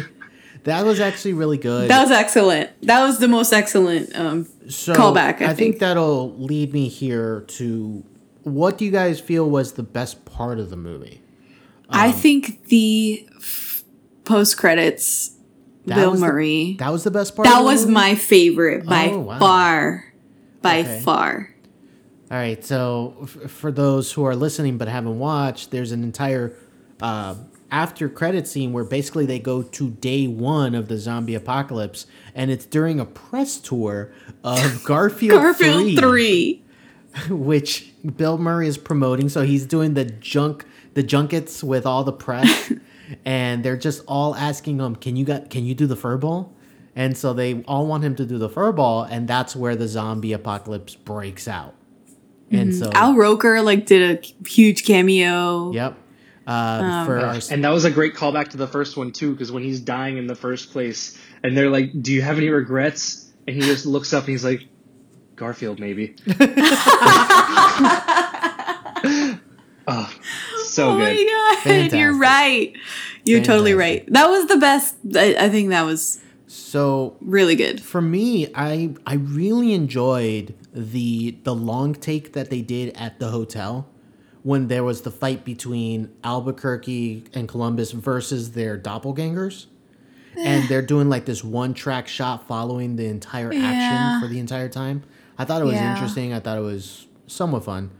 [0.64, 1.90] That was actually really good.
[1.90, 2.70] That was excellent.
[2.82, 5.58] That was the most excellent um, so callback, I think.
[5.58, 5.78] think.
[5.80, 8.04] that'll lead me here to
[8.42, 11.20] what do you guys feel was the best part of the movie?
[11.90, 13.84] I think the f-
[14.24, 15.36] post credits,
[15.86, 16.76] Bill was the- Murray.
[16.78, 17.46] That was the best part.
[17.46, 19.38] that was my favorite by Oh, wow.
[19.38, 20.12] far.
[20.62, 21.00] By Okay.
[21.04, 21.50] far.
[22.30, 26.54] All right, so f- for those who are listening but haven't watched, there's an entire
[27.02, 27.34] uh,
[27.70, 32.50] after credit scene where basically they go to day one of the zombie apocalypse, and
[32.50, 36.64] it's during a press tour of Garfield, Garfield 3.
[37.30, 39.28] which Bill Murray is promoting.
[39.28, 42.72] So he's doing the junk, the junkets with all the press,
[43.24, 45.50] and they're just all asking him, "Can you got?
[45.50, 46.50] Can you do the furball?"
[46.96, 50.32] And so they all want him to do the furball, and that's where the zombie
[50.32, 51.74] apocalypse breaks out.
[52.50, 52.84] And mm-hmm.
[52.84, 55.72] so, Al Roker like did a huge cameo.
[55.72, 55.96] yep.
[56.46, 59.50] Uh, for our, And that was a great callback to the first one too, because
[59.50, 63.30] when he's dying in the first place, and they're like, "Do you have any regrets?"
[63.46, 64.66] and he just looks up and he's like,
[65.36, 66.14] "Garfield, maybe."
[69.86, 70.12] oh,
[70.64, 71.16] so Oh good.
[71.16, 71.98] my god, Fantastic.
[71.98, 72.72] you're right.
[73.24, 74.04] You're totally right.
[74.12, 74.96] That was the best.
[75.16, 77.80] I, I think that was so really good.
[77.80, 83.28] for me, I I really enjoyed the the long take that they did at the
[83.30, 83.88] hotel
[84.44, 89.66] when there was the fight between Albuquerque and Columbus versus their doppelgangers.
[90.38, 93.64] And they're doing like this one track shot following the entire Yeah.
[93.64, 95.02] action for the entire time.
[95.36, 95.92] I thought it was Yeah.
[95.92, 96.32] interesting.
[96.32, 97.90] I thought it was somewhat fun.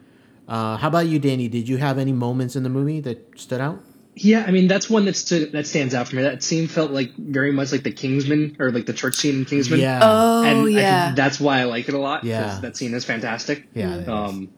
[0.46, 1.48] Uh, how about you, Danny?
[1.48, 3.82] Did you have any moments in the movie that stood out?
[4.16, 6.22] Yeah, I mean that's one that stood that stands out for me.
[6.22, 9.44] That scene felt like very much like the Kingsman or like the church scene in
[9.44, 9.80] Kingsman.
[9.80, 9.98] Yeah.
[10.02, 12.22] Oh and I yeah, think that's why I like it a lot.
[12.22, 12.60] Yeah.
[12.62, 13.66] that scene is fantastic.
[13.74, 14.08] Yeah, it is.
[14.08, 14.50] Um,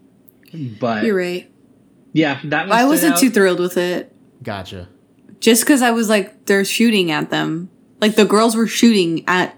[0.78, 1.50] but you're right.
[2.16, 3.20] Yeah, that one I wasn't out.
[3.20, 4.12] too thrilled with it.
[4.42, 4.88] Gotcha.
[5.40, 7.68] just because I was like, they're shooting at them.
[8.00, 9.56] Like the girls were shooting at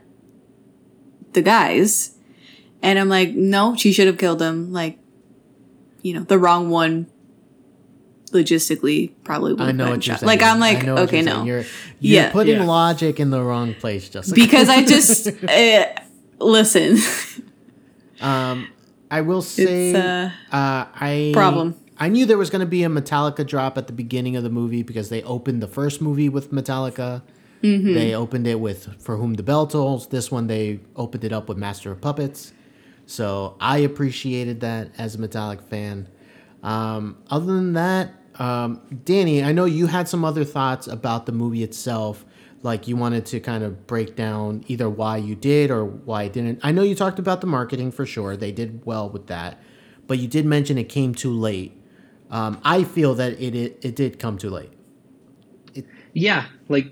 [1.33, 2.15] the guys.
[2.83, 4.73] And I'm like, no, she should have killed them.
[4.73, 4.99] Like,
[6.03, 7.07] you know, the wrong one
[8.31, 10.21] logistically probably would I have know what you're shot.
[10.21, 10.29] saying.
[10.29, 11.33] Like, I'm like, okay, you're no.
[11.35, 11.47] saying.
[11.47, 11.57] You're,
[12.01, 12.31] you're Yeah.
[12.31, 12.65] putting Yeah.
[12.67, 14.35] logic in the wrong place, Jessica.
[14.35, 15.85] because I just, uh,
[16.39, 16.99] listen,
[18.21, 18.69] um,
[19.11, 21.75] I will say, It's, uh, uh, I problem.
[22.01, 24.51] I knew there was going to be a Metallica drop at the beginning of the
[24.51, 27.23] movie because they opened the first movie with Metallica.
[27.63, 27.93] Mm-hmm.
[27.93, 31.49] They opened it with "For Whom the Bell Tolls." This one they opened it up
[31.49, 32.53] with "Master of Puppets."
[33.07, 36.09] So I appreciated that as a Metallic fan.
[36.63, 41.33] Um, other than that, um, Danny, I know you had some other thoughts about the
[41.33, 42.25] movie itself.
[42.63, 46.31] Like you wanted to kind of break down either why you did or why you
[46.31, 46.61] didn't.
[46.63, 49.61] I know you talked about the marketing for sure; they did well with that.
[50.07, 51.75] But you did mention it came too late.
[52.31, 54.73] Um, I feel that it, it it did come too late.
[56.13, 56.87] Yeah, like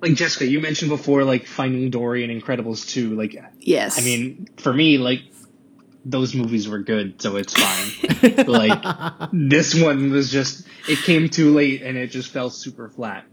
[0.00, 3.14] like Jessica, you mentioned before, like Finding Dory and Incredibles 2.
[3.14, 3.98] Like, yes.
[3.98, 5.20] I mean, for me, like
[6.04, 8.46] those movies were good, so it's fine.
[8.46, 13.24] like this one was just it came too late and it just fell super flat.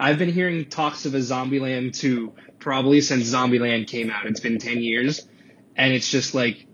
[0.00, 4.26] I've been hearing talks of a Zombieland 2 probably since Zombieland came out.
[4.26, 5.28] It's been 10 years
[5.76, 6.66] and it's just like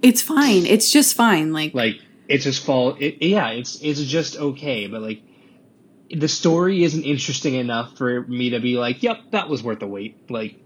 [0.00, 0.66] it's fine.
[0.66, 1.52] It's just fine.
[1.52, 5.22] Like, like it just fall it, yeah, it's it's just okay, but like
[6.14, 9.86] the story isn't interesting enough for me to be like, "Yep, that was worth the
[9.86, 10.56] wait." Like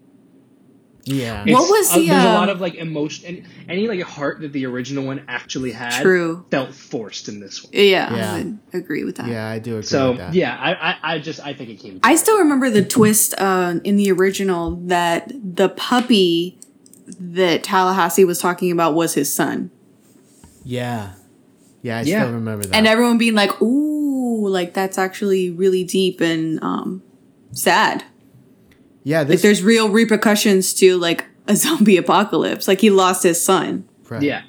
[1.05, 1.41] Yeah.
[1.43, 4.01] What It's- was uh, the, there's a uh, lot of like emotion and any like
[4.03, 6.45] heart that the original one actually had True.
[6.51, 7.71] felt forced in this one.
[7.73, 8.53] yeah, Yeah.
[8.75, 9.29] I agree with that.
[9.29, 10.35] Yeah, I do agree So with that.
[10.35, 12.01] yeah, I, I I just I think it came.
[12.03, 16.59] I still remember the twist uh, in the original that the puppy
[17.21, 19.71] that Tallahassee was talking about was his son.
[20.65, 21.13] Yeah.
[21.83, 22.23] Yeah, I Yeah.
[22.23, 22.75] still remember that.
[22.75, 27.03] And everyone being like, ooh, like that's actually really deep and um,
[27.53, 28.05] sad.
[29.05, 32.67] yeah, Like there's real repercussions to like a zombie apocalypse.
[32.67, 33.89] Like he lost his son.
[34.09, 34.23] right.
[34.23, 34.43] Yeah.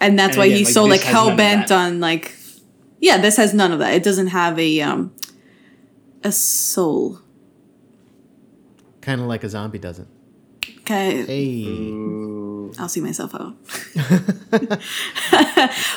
[0.00, 2.34] And that's And why again, he's like, so like hell bent on like
[3.00, 3.94] Yeah, this has none of that.
[3.94, 5.12] It doesn't have a um
[6.24, 7.20] a soul.
[9.00, 10.08] kind of like a zombie doesn't.
[10.80, 11.24] Okay.
[11.24, 11.64] Hey.
[12.78, 13.54] I'll see myself out.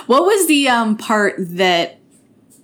[0.07, 1.99] what was the um part that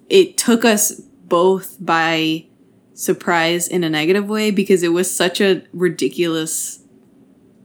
[0.10, 2.46] it took us both by
[2.94, 6.84] surprise in a negative way because it was such a ridiculous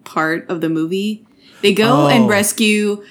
[0.05, 1.27] part of the movie.
[1.63, 2.09] They go Oh.
[2.09, 3.03] and rescue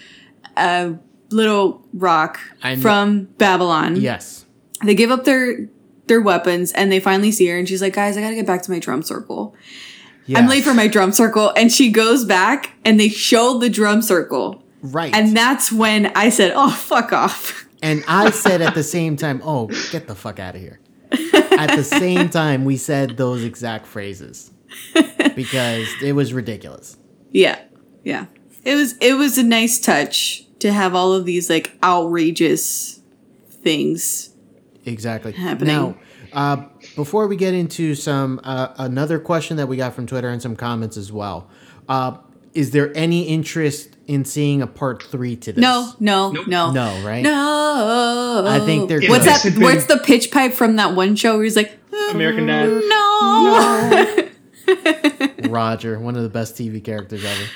[0.56, 0.96] a
[1.30, 2.40] little rock
[2.82, 3.98] from Babylon.
[3.98, 4.46] Yes.
[4.84, 5.68] They give up their
[6.08, 8.46] their weapons and they finally see her and she's like, "Guys, I got to get
[8.48, 9.56] back to my drum circle."
[10.26, 10.40] Yes.
[10.40, 11.52] I'm late for my drum circle.
[11.56, 14.64] And she goes back and they show the drum circle.
[14.82, 15.14] Right.
[15.14, 17.66] And that's when I said, oh, fuck off.
[17.86, 20.80] And I said at the same time, "Oh, get the fuck out of here."
[21.12, 24.50] at the same time, we said those exact phrases
[25.36, 26.98] because it was ridiculous.
[27.32, 27.60] Yeah.
[28.04, 28.26] Yeah.
[28.64, 33.02] It was it was a nice touch to have all of these like outrageous
[33.50, 34.34] things.
[34.86, 35.34] Exactly.
[35.34, 35.68] Happening.
[35.76, 35.98] Now,
[36.34, 40.42] uh, before we get into some uh, another question that we got from Twitter and
[40.42, 41.50] some comments as well,
[41.90, 42.18] uh,
[42.54, 45.62] is there any interest in seeing a part three to this?
[45.62, 46.72] No, no, no.
[46.72, 47.22] No, right?
[47.24, 48.44] No.
[48.48, 49.44] I think they're What's that?
[49.44, 51.78] this had the pitch pipe from that one show where he's like,
[52.12, 52.70] American Dad.
[52.88, 54.30] no.
[55.50, 57.44] Roger, one of the best TV characters ever.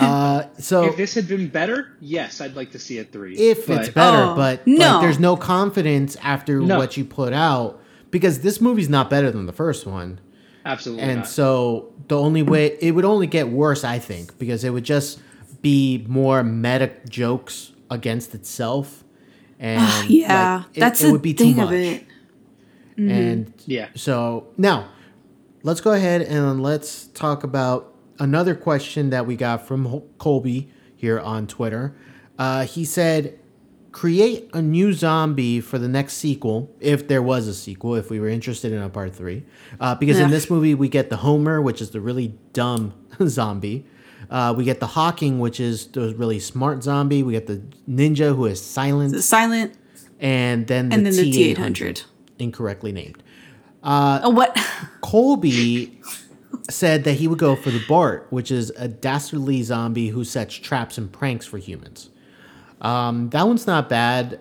[0.00, 3.34] Uh, so If this had been better, yes, I'd like to see a three.
[3.36, 4.92] if But- it's better, Oh, but no.
[4.94, 6.78] like, there's no confidence after No.
[6.78, 7.80] what you put out
[8.14, 10.20] because this movie's not better than the first one.
[10.64, 11.26] absolutely And not.
[11.28, 15.18] so the only way it would only get worse, I think, because it would just
[15.62, 19.02] be more meta jokes against itself.
[19.58, 20.58] And yeah.
[20.58, 21.66] like, it- that's it, would be thing too much.
[21.66, 22.06] of it.
[22.96, 24.88] And yeah, so now
[25.64, 31.18] let's go ahead and let's talk about another question that we got from Colby here
[31.18, 31.96] on Twitter.
[32.38, 33.40] Uh, he said,
[33.94, 38.18] create a new zombie for the next sequel, if there was a sequel, if we
[38.18, 39.44] were interested in a part three.
[39.78, 42.92] Uh, because in this movie, we get the Homer, which is the really dumb
[43.28, 43.86] zombie.
[44.28, 47.22] Uh, we get the Hawking, which is the really smart zombie.
[47.22, 49.22] We get the Ninja, who is silent.
[49.22, 49.74] Silent
[50.18, 52.04] And then the and then the T800, T800.
[52.40, 53.22] incorrectly named.
[53.84, 54.58] Oh, what?
[55.02, 56.00] Colby
[56.68, 60.56] said that he would go for the Bart, which is a dastardly zombie who sets
[60.56, 62.10] traps and pranks for humans.
[62.80, 64.40] Um, that one's not bad.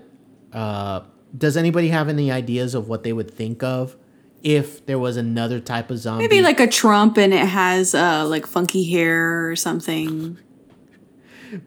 [0.52, 1.02] Uh,
[1.38, 3.96] does anybody have any ideas of what they would think of
[4.44, 6.28] if there was another type of zombie?
[6.28, 10.38] Maybe like a Trump and it has uh like funky hair or something.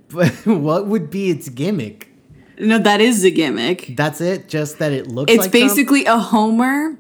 [0.09, 2.09] But what would be its gimmick?
[2.59, 3.95] No, that is the gimmick.
[3.97, 4.49] That's it.
[4.49, 5.31] Just that it looks.
[5.33, 5.65] It's like Trump?
[5.69, 6.99] basically a Homer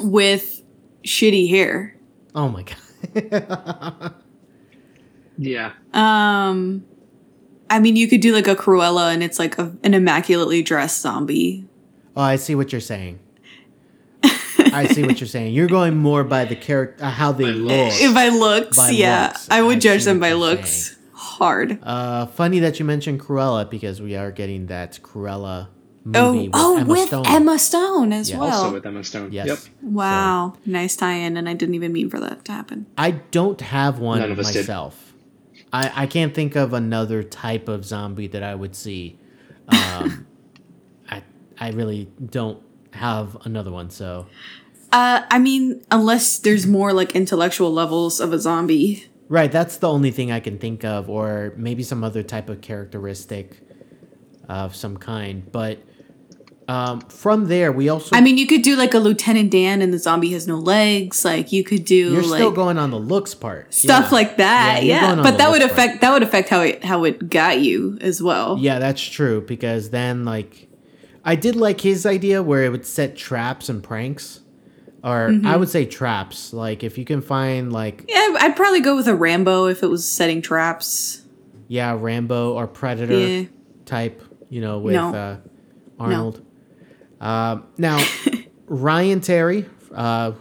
[0.00, 0.62] with
[1.04, 1.96] shitty hair.
[2.34, 2.64] Oh my
[3.14, 4.14] god.
[5.38, 5.72] yeah.
[5.92, 6.84] Um,
[7.70, 11.00] I mean, you could do like a Cruella, and it's like a, an immaculately dressed
[11.02, 11.66] zombie.
[12.16, 13.20] Oh, I see what you're saying.
[14.22, 15.54] I see what you're saying.
[15.54, 17.92] You're going more by the character, uh, how they look.
[17.94, 19.48] If I looks, By yeah, looks.
[19.50, 21.78] I would I judge them by you're looks hard.
[21.82, 25.68] Uh, funny that you mentioned Cruella because we are getting that Cruella
[26.14, 27.26] oh, movie with oh, Emma with Stone.
[27.26, 28.38] Emma Stone as Yeah.
[28.38, 28.52] well.
[28.52, 29.32] Also with Emma Stone.
[29.32, 29.46] Yes.
[29.46, 29.58] Yep.
[29.82, 32.86] wow, nice tie-in, and I didn't even mean for that to happen.
[32.96, 34.66] I don't have one None of us did.
[35.72, 35.92] Myself.
[35.96, 39.18] I, I can't think of another type of zombie that I would see.
[39.68, 40.26] Um,
[41.10, 41.22] I
[41.58, 43.90] I really don't have another one.
[43.90, 44.26] So
[44.92, 49.06] Uh, I mean, unless there's more like intellectual levels of a zombie.
[49.28, 52.60] right, that's the only thing I can think of, or maybe some other type of
[52.62, 53.60] characteristic
[54.48, 55.50] of some kind.
[55.52, 55.78] But
[56.68, 59.92] um, from there, we also I mean, you could do like a Lieutenant Dan, and
[59.92, 61.24] the zombie has no legs.
[61.24, 64.14] Like you could do you're like still going on the looks part stuff Yeah.
[64.14, 64.84] like that.
[64.84, 65.86] you're Yeah, but that would looks part.
[65.88, 68.58] affect that would affect how it how it got you as well.
[68.60, 70.68] Yeah, that's true because then like
[71.24, 74.40] I did like his idea where it would set traps and pranks.
[75.04, 76.52] Or I would say traps.
[76.52, 79.86] Like if you can find like Yeah, I'd probably go with a Rambo if it
[79.86, 81.22] was setting traps.
[81.68, 83.44] yeah, Rambo or Predator Yeah.
[83.86, 85.14] type, you know, with No.
[85.14, 85.36] uh
[86.00, 86.42] Arnold.
[87.20, 88.04] Um now
[88.66, 90.32] Ryan Terry, uh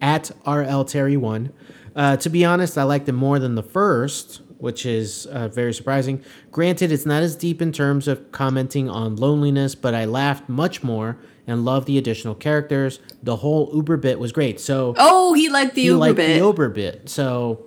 [0.00, 1.52] at RL Terry one.
[1.94, 5.72] Uh, to be honest, I liked it more than the first, which is uh, very
[5.72, 6.22] surprising.
[6.50, 10.82] Granted, it's not as deep in terms of commenting on loneliness, but I laughed much
[10.82, 11.16] more
[11.46, 13.00] and loved the additional characters.
[13.22, 14.60] The whole Uber bit was great.
[14.60, 16.34] So Oh, he liked the he Uber liked bit.
[16.38, 17.08] the Uber bit.
[17.08, 17.64] So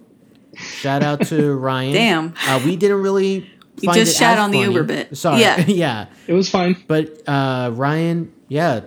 [0.55, 1.93] Shout out to Ryan.
[1.93, 2.34] Damn.
[2.47, 3.49] Uh, we didn't really.
[3.82, 4.60] You find just it shat as on the.
[4.60, 5.18] Uber bit.
[5.18, 5.41] Sorry.
[5.41, 5.60] Yeah.
[5.68, 6.05] yeah.
[6.28, 6.78] It was fine.
[6.88, 8.82] But uh, Ryan, yeah,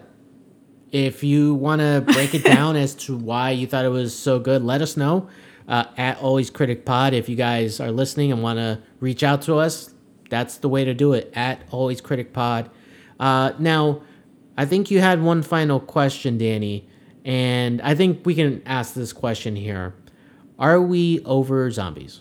[0.91, 4.39] if you want to break it down as to why you thought it was so
[4.39, 5.29] good, let us know
[5.67, 7.15] uh, at Always Critic Pod.
[7.15, 9.95] If you guys are listening and want to reach out to us,
[10.29, 12.71] that's the way to do it at Always Critic Pod.
[13.19, 14.03] Uh, now,
[14.57, 16.89] I think you had one final question, Danny,
[17.25, 19.95] and I think we can ask this question here:
[20.59, 22.21] Are we over zombies?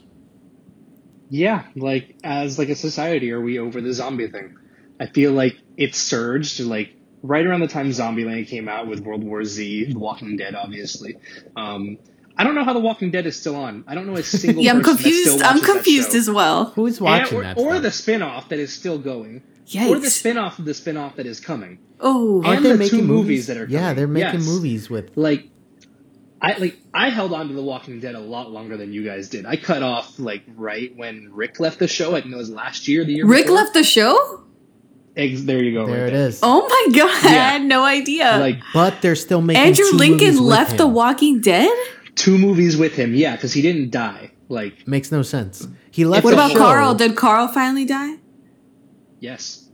[1.29, 4.57] Yeah, like as like a society, are we over the zombie thing?
[4.99, 6.93] I feel like it surged like
[7.23, 11.17] right around the time Zombieland came out with World War Z, The Walking Dead, obviously.
[11.55, 11.97] Um,
[12.37, 13.83] I don't know how The Walking Dead is still on.
[13.87, 14.63] I don't know a single.
[14.63, 15.43] Yeah, I'm person that still confused.
[15.43, 16.65] I'm confused as well.
[16.75, 17.57] Who's And- watching or, that?
[17.57, 17.81] or stuff?
[17.83, 19.43] the spin-off that is still going.
[19.75, 20.09] Or the Yikes.
[20.09, 21.77] spin-off of the spin-off that is coming.
[21.99, 24.47] Oh, and the two movies that are Yeah, they're making Yes.
[24.49, 25.11] movies with.
[25.15, 25.47] like
[26.41, 29.29] I like I held on to The Walking Dead a lot longer than you guys
[29.29, 29.45] did.
[29.45, 32.15] I cut off like right when Rick left the show.
[32.15, 33.57] I think it was last year, the year Rick before.
[33.57, 34.41] left the show?
[35.15, 35.85] Ex- there you go.
[35.87, 36.39] There right it is.
[36.41, 38.37] Oh my god, I had no idea.
[38.39, 40.87] Like But they're still making Andrew two Lincoln movies with left The.
[40.87, 41.71] Walking Dead?
[42.15, 44.31] two movies with him, yeah, because he didn't die.
[44.49, 45.67] Like Makes no sense.
[45.91, 46.23] He left.
[46.23, 46.57] What about show.
[46.57, 46.93] Carl?
[46.95, 48.15] Did Carl finally die?
[49.19, 49.67] yes.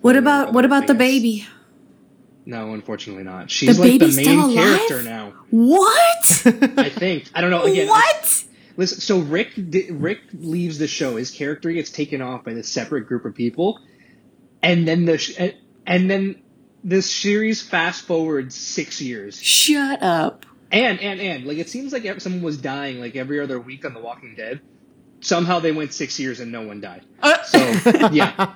[0.00, 1.46] What about what about the baby?
[2.44, 3.50] No, unfortunately not.
[3.50, 4.54] She's The like the main still alive?
[4.54, 5.32] character now.
[5.50, 6.42] What?
[6.78, 7.28] I think.
[7.34, 7.64] I don't know.
[7.64, 8.44] Again, I- what?
[8.76, 9.52] Listen, so Rick
[9.90, 11.16] Rick leaves the show.
[11.16, 13.80] His character gets taken off by this separate group of people,
[14.62, 15.38] and then the sh-
[15.86, 16.42] and- then
[16.84, 19.42] this series fast forwards six years.
[19.42, 20.46] Shut up.
[20.70, 23.94] And and and like it seems like someone was dying like every other week on
[23.94, 24.60] The Walking Dead.
[25.20, 27.02] Somehow they went six years and no one died.
[27.22, 27.58] Uh, So
[28.12, 28.54] yeah,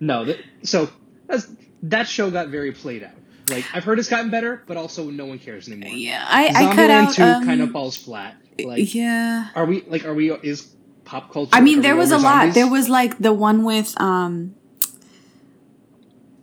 [0.00, 0.24] no.
[0.26, 0.90] That, so
[1.26, 1.46] that's,
[1.84, 3.12] that show got very played out.
[3.48, 5.90] Like I've heard it's gotten better, but also no one cares anymore.
[5.90, 7.14] yeah, I, I cut out.
[7.14, 8.36] two um, kind of falls flat.
[8.62, 9.48] Like yeah.
[9.54, 10.74] are we like are we is
[11.04, 11.50] pop culture?
[11.54, 12.54] I mean, there was a over lot.
[12.54, 14.54] There was like the one with um.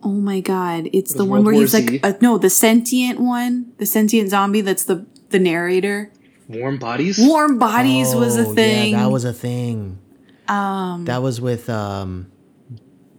[0.04, 0.88] Oh my god!
[0.92, 1.86] It's the one World where War he's Z?
[2.00, 4.60] like uh, no, the sentient one, the sentient zombie.
[4.60, 6.10] That's the the narrator.
[6.48, 7.18] warm bodies.
[7.20, 8.92] Warm bodies was a Oh, thing.
[8.92, 9.98] Yeah, that was a thing.
[10.48, 12.26] um That was with um,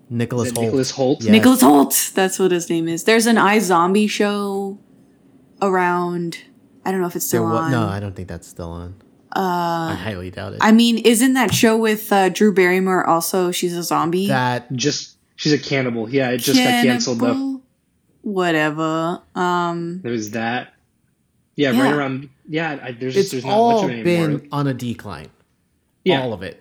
[0.09, 0.61] Nicholas Hoult.
[0.65, 1.21] Nicholas Hoult?
[1.21, 1.31] Yes.
[1.31, 2.13] Nicholas Hoult.
[2.13, 3.05] That's what his name is.
[3.05, 4.77] There's an iZombie show
[5.61, 6.39] around.
[6.85, 7.71] I don't know if it's still wa- on.
[7.71, 8.95] no, I don't think that's still on.
[9.35, 9.39] Uh,
[9.93, 10.59] I highly doubt it.
[10.61, 13.51] I mean, isn't that show with uh, Drew Barrymore also?
[13.51, 14.27] She's a zombie.
[14.27, 16.07] that Just she's a cannibal.
[16.09, 17.25] Yeah, it just got canceled though.
[17.33, 17.61] Cannibal?
[18.21, 19.21] Whatever.
[19.35, 20.01] Um.
[20.01, 20.73] There was that.
[21.55, 21.83] Yeah, Yeah.
[21.83, 22.29] right around.
[22.47, 24.47] Yeah, I, there's it's there's not all much of it been anymore.
[24.51, 25.29] on a decline.
[26.03, 26.21] Yeah.
[26.21, 26.59] All of it.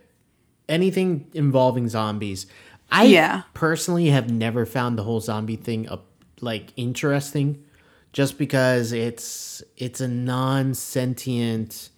[0.68, 2.46] Anything involving zombies.
[2.90, 3.42] I Yeah.
[3.54, 6.06] personally have never found the whole zombie thing up
[6.40, 7.64] like interesting
[8.12, 11.90] just because it's it's a non-sentient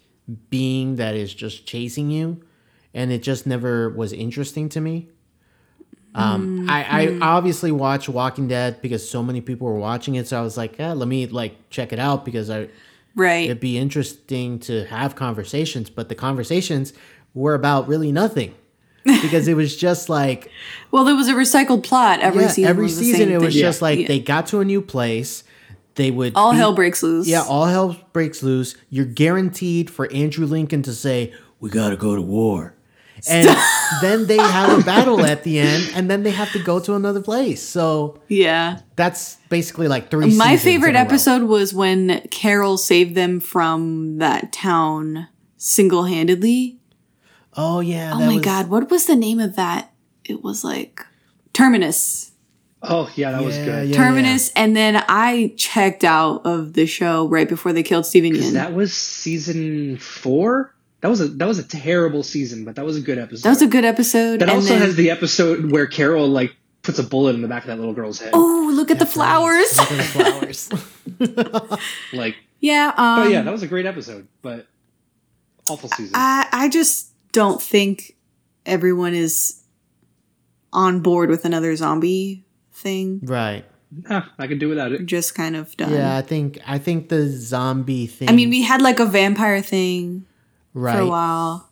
[0.51, 2.43] being that is just chasing you
[2.95, 5.09] and it just never was interesting to me.
[6.15, 10.39] Um, I, I obviously watched Walking Dead because so many people were watching it, so
[10.39, 12.69] I was like, yeah, let me like check it out because I
[13.17, 13.45] Right.
[13.47, 16.93] it'd be interesting to have conversations, but the conversations
[17.33, 18.55] were about really nothing
[19.05, 20.51] because it was just like
[20.93, 22.71] well, there was a recycled plot every yeah, season.
[22.71, 23.61] every season it was thing.
[23.61, 24.07] just like Yeah.
[24.09, 25.43] they got to a new place,
[25.95, 27.29] they would all hell breaks loose.
[27.29, 28.77] Yeah, all hell breaks loose.
[28.91, 32.75] You're guaranteed for Andrew Lincoln to say, "We got to go to war."
[33.29, 33.49] And
[34.03, 36.95] then they have a battle at the end, and then they have to go to
[36.95, 37.63] another place.
[37.63, 38.81] So yeah.
[38.97, 40.37] that's basically like three.
[40.37, 41.05] My favorite a row.
[41.05, 46.79] episode was when Carol saved them from that town single handedly.
[47.57, 48.13] Oh yeah.
[48.15, 49.93] Oh my was- god, what was the name of that?
[50.25, 51.05] It was like
[51.53, 52.33] Terminus.
[52.89, 53.89] Oh yeah, that was good.
[53.89, 58.32] yeah, Terminus, and then I checked out of the show right before they killed Steven
[58.32, 58.53] Yeun.
[58.53, 60.74] That was season four.
[61.01, 63.43] That was a that was a terrible season, but that was a good episode.
[63.45, 64.41] That was a good episode.
[64.41, 67.49] That and also then- has the episode where Carol like puts a bullet in the
[67.49, 68.30] back of that little girl's head.
[68.35, 69.76] Oh, look at the flowers.
[69.78, 71.80] Look at the flowers.
[72.12, 74.66] Like, yeah, um, oh yeah, that was a great episode, but
[75.68, 76.12] awful season.
[76.14, 78.16] I I just don't think
[78.64, 79.62] everyone is
[80.72, 82.45] on board with another zombie
[82.75, 83.20] thing.
[83.25, 83.64] right.
[84.11, 85.07] Nah, I could do without it.
[85.07, 85.93] just kind of done.
[85.93, 88.29] Yeah, I think I think the zombie thing.
[88.29, 90.27] I mean, we had like a vampire thing
[90.72, 90.97] right.
[90.97, 91.70] for a while,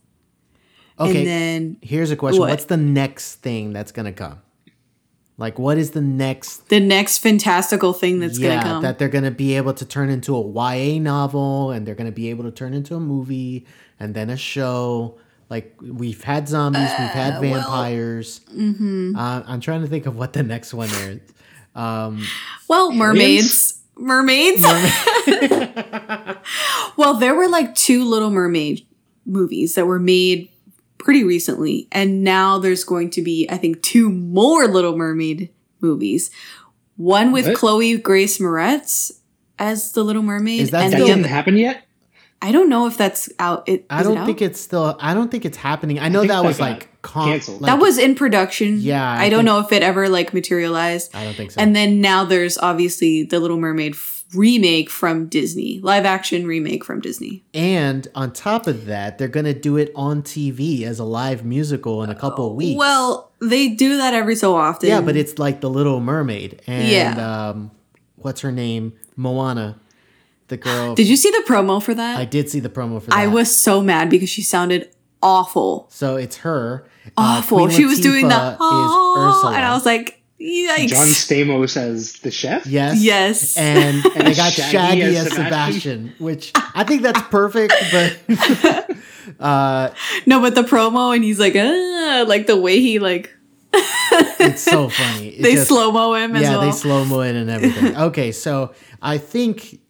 [1.00, 1.18] Okay.
[1.18, 2.50] and then Here's a question: What?
[2.50, 4.40] What's the next thing that's gonna come?
[5.36, 6.68] Like, what is the next?
[6.68, 8.82] the next fantastical thing that's yeah, gonna come.
[8.82, 10.40] that they're gonna be able to turn into a
[10.76, 13.66] YA novel, and they're gonna be able to turn into a movie,
[13.98, 15.18] and then a show.
[15.52, 18.40] Like we've had zombies, we've had vampires.
[18.50, 19.14] mm-hmm.
[19.14, 21.20] uh, I'm trying to think of what the next one is.
[21.74, 22.24] Um,
[22.68, 24.62] well, mermaids, mermaids.
[26.96, 28.86] well, there were like two Little Mermaid
[29.26, 30.48] movies that were made
[30.96, 35.50] pretty recently, and now there's going to be, I think, two more Little Mermaid
[35.82, 36.30] movies.
[36.96, 37.56] One with What?
[37.56, 39.20] Chloe Grace Moretz
[39.58, 41.84] as the Little Mermaid, Is that and That the didn't happen yet.
[42.42, 43.68] I don't know if that's out.
[43.68, 44.26] It, I don't out?
[44.26, 44.96] think it's still.
[45.00, 45.98] I don't think it's happening.
[46.00, 47.60] I know think that that was got like con- canceled.
[47.62, 48.78] like- that was in production.
[48.80, 51.14] Yeah, I I, don't think- know if it ever like materialized.
[51.14, 51.60] I don't think so.
[51.60, 56.84] And then now there's obviously the Little Mermaid f- remake from Disney, live action remake
[56.84, 57.44] from Disney.
[57.54, 62.02] And on top of that, they're gonna do it on TV as a live musical
[62.02, 62.76] in a couple of weeks.
[62.78, 64.88] Well, they do that every so often.
[64.88, 67.50] yeah, but it's like the Little Mermaid and Yeah.
[67.50, 67.70] um,
[68.16, 69.78] what's her name, Moana,
[70.52, 70.94] the girl.
[70.94, 72.16] Did you see the promo for that?
[72.18, 73.18] I did see the promo for that.
[73.18, 74.90] I was so mad because she sounded
[75.22, 75.86] awful.
[75.90, 76.84] So it's her.
[77.16, 77.58] Uh, Awful.
[77.66, 80.88] Queen she was doing the Latifah oh, and I was like, yikes.
[80.88, 82.64] John Stamos as the chef.
[82.64, 83.56] yes, Yes.
[83.56, 85.50] and and they got Shaggy Shaggy, as as Sebastian.
[85.50, 87.74] Sebastian, which I think that's perfect.
[87.90, 88.96] But
[89.40, 89.90] uh,
[90.26, 93.34] no, but the promo and he's like, ah, like the way he like
[93.74, 95.28] it's so funny.
[95.28, 96.60] It they slow mo him as yeah, well.
[96.60, 97.96] they slow mo it and everything.
[97.96, 99.80] okay, so I think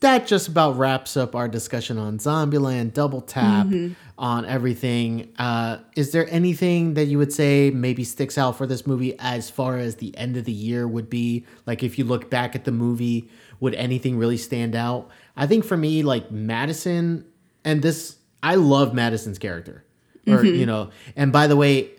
[0.00, 3.94] that just about wraps up our discussion on Zombieland, Double Tap, Mm-hmm.
[4.18, 5.32] on everything.
[5.38, 9.48] Uh, is there anything that you would say maybe sticks out for this movie as
[9.50, 11.46] far as the end of the year would be?
[11.66, 13.30] Like if you look back at the movie,
[13.60, 15.08] would anything really stand out?
[15.36, 17.24] I think for me, like Madison,
[17.64, 19.82] and this, I love Madison's character.
[20.26, 20.56] Or, Mm-hmm.
[20.56, 21.90] you know, and by the way,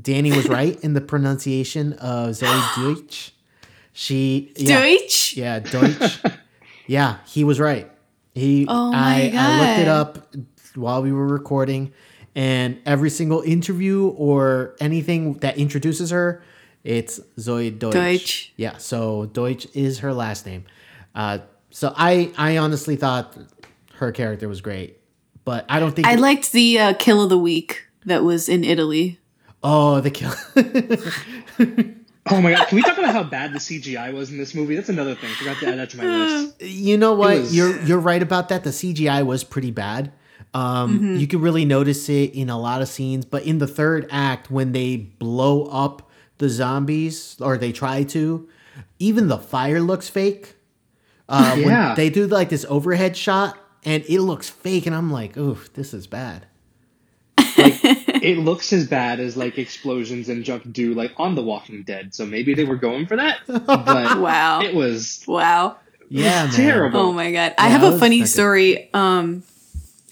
[0.00, 3.34] Danny was right in the pronunciation of Zoey Deutch.
[3.92, 5.36] She yeah, Deutch?
[5.36, 6.20] yeah, Deutch.
[6.90, 7.88] yeah, he was right.
[8.34, 10.34] He Oh I, my I looked it up
[10.74, 11.92] while we were recording
[12.34, 16.42] and every single interview or anything that introduces her,
[16.82, 17.92] it's Zoey Deutch.
[17.92, 18.52] Deutch.
[18.56, 20.64] Yeah, so Deutch is her last name.
[21.14, 21.38] Uh,
[21.70, 23.38] so I I honestly thought
[23.94, 24.98] her character was great.
[25.44, 28.64] But I don't think I liked the uh, kill of the week that was in
[28.64, 29.20] Italy.
[29.62, 30.34] Oh, the kill.
[32.30, 32.68] Oh my god!
[32.68, 34.76] Can we talk about how bad the CGI was in this movie?
[34.76, 35.30] That's another thing.
[35.34, 36.62] Forgot to add that to my list.
[36.62, 37.38] You know what?
[37.38, 38.64] was- You're you're right about that.
[38.64, 40.12] The CGI was pretty bad.
[40.54, 44.06] Um, You could really notice it in a lot of scenes, but in the third
[44.10, 46.08] act, when they blow up
[46.38, 48.48] the zombies or they try to,
[48.98, 50.56] even the fire looks fake.
[51.28, 51.94] Uh, when Yeah.
[51.94, 55.94] they do like this overhead shot, and it looks fake, and I'm like, oof, this
[55.94, 56.46] is bad.
[58.22, 62.14] It looks as bad as like explosions and junk do like on The Walking Dead.
[62.14, 63.38] So maybe they were going for that.
[63.46, 63.66] But
[64.20, 64.60] Wow.
[64.62, 65.76] it was Wow.
[66.08, 66.52] Yeah, man.
[66.52, 67.00] terrible.
[67.00, 67.54] Oh my god.
[67.58, 69.42] I have a funny not story um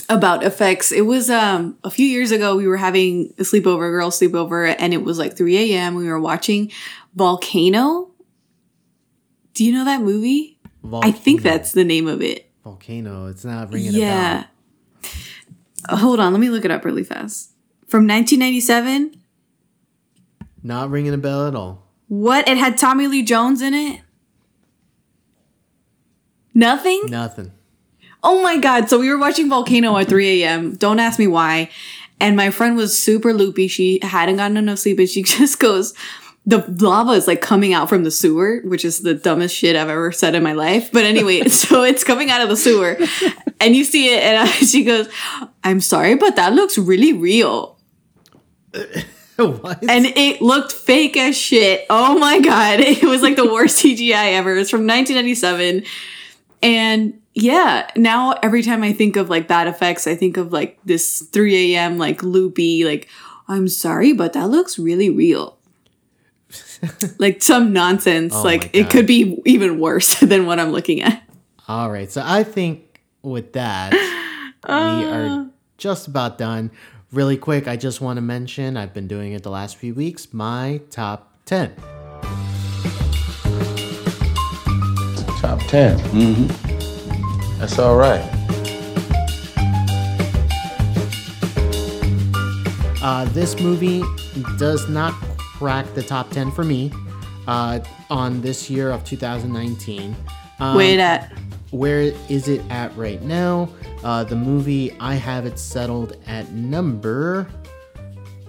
[0.09, 0.91] about effects.
[0.93, 4.95] It was um a few years ago we were having a sleepover, girl sleepover, and
[4.95, 5.95] it was like 3 a.m.
[5.95, 6.70] We were watching
[7.14, 8.11] Volcano.
[9.55, 10.59] Do you know that movie?
[10.93, 12.49] I think that's the name of it.
[12.64, 13.26] volcano.
[13.26, 14.45] It's not ringing Yeah.
[14.45, 15.11] a bell.
[15.89, 17.51] Uh, Hold on, let me look it up really fast.
[17.89, 19.20] From 1997.
[20.62, 21.86] Not ringing a bell at all.
[22.09, 22.47] What?
[22.49, 24.03] It had Tommy Lee Jones in it?
[26.55, 27.03] Nothing?
[27.07, 27.53] Nothing.
[28.22, 28.89] Oh my god!
[28.89, 30.74] So we were watching Volcano at 3 a.m.
[30.74, 31.70] Don't ask me why.
[32.20, 33.68] And my friend was super loopy.
[33.68, 35.95] She hadn't gotten enough sleep, and she just goes,
[36.45, 39.89] "The lava is like coming out from the sewer," which is the dumbest shit I've
[39.89, 40.91] ever said in my life.
[40.93, 42.99] But anyway, so it's coming out of the sewer,
[43.61, 45.09] and you see it, and uh, she goes,
[45.62, 47.78] "I'm sorry, but that looks really real."
[49.38, 51.86] and it looked fake as shit.
[51.88, 54.56] Oh my god, it was like the worst CGI ever.
[54.56, 55.84] It's from 1997,
[56.62, 60.78] and yeah, now every time I think of like bad effects, I think of like
[60.84, 61.98] this 3 a.m.
[61.98, 63.08] like loopy, like
[63.46, 65.56] I'm sorry, but that looks really real.
[67.18, 68.34] like some nonsense.
[68.34, 71.22] Oh like it could be even worse than what I'm looking at.
[71.68, 76.70] All right, so I think with that, we are just about done.
[77.11, 80.34] Really quick, I just want to mention I've been doing it the last few weeks.
[80.34, 81.74] My top 10.
[85.38, 85.98] Top 10.
[85.98, 87.59] Mm-hmm.
[87.59, 88.20] That's all right.
[93.02, 94.02] Uh, this movie
[94.59, 96.92] does not crack the top 10 for me
[97.46, 97.80] uh,
[98.11, 100.14] on this year of 2019.
[100.61, 101.32] Um, Wait at
[101.70, 103.68] Where is it at right now?
[104.02, 107.46] Uh, the movie, I have it settled at number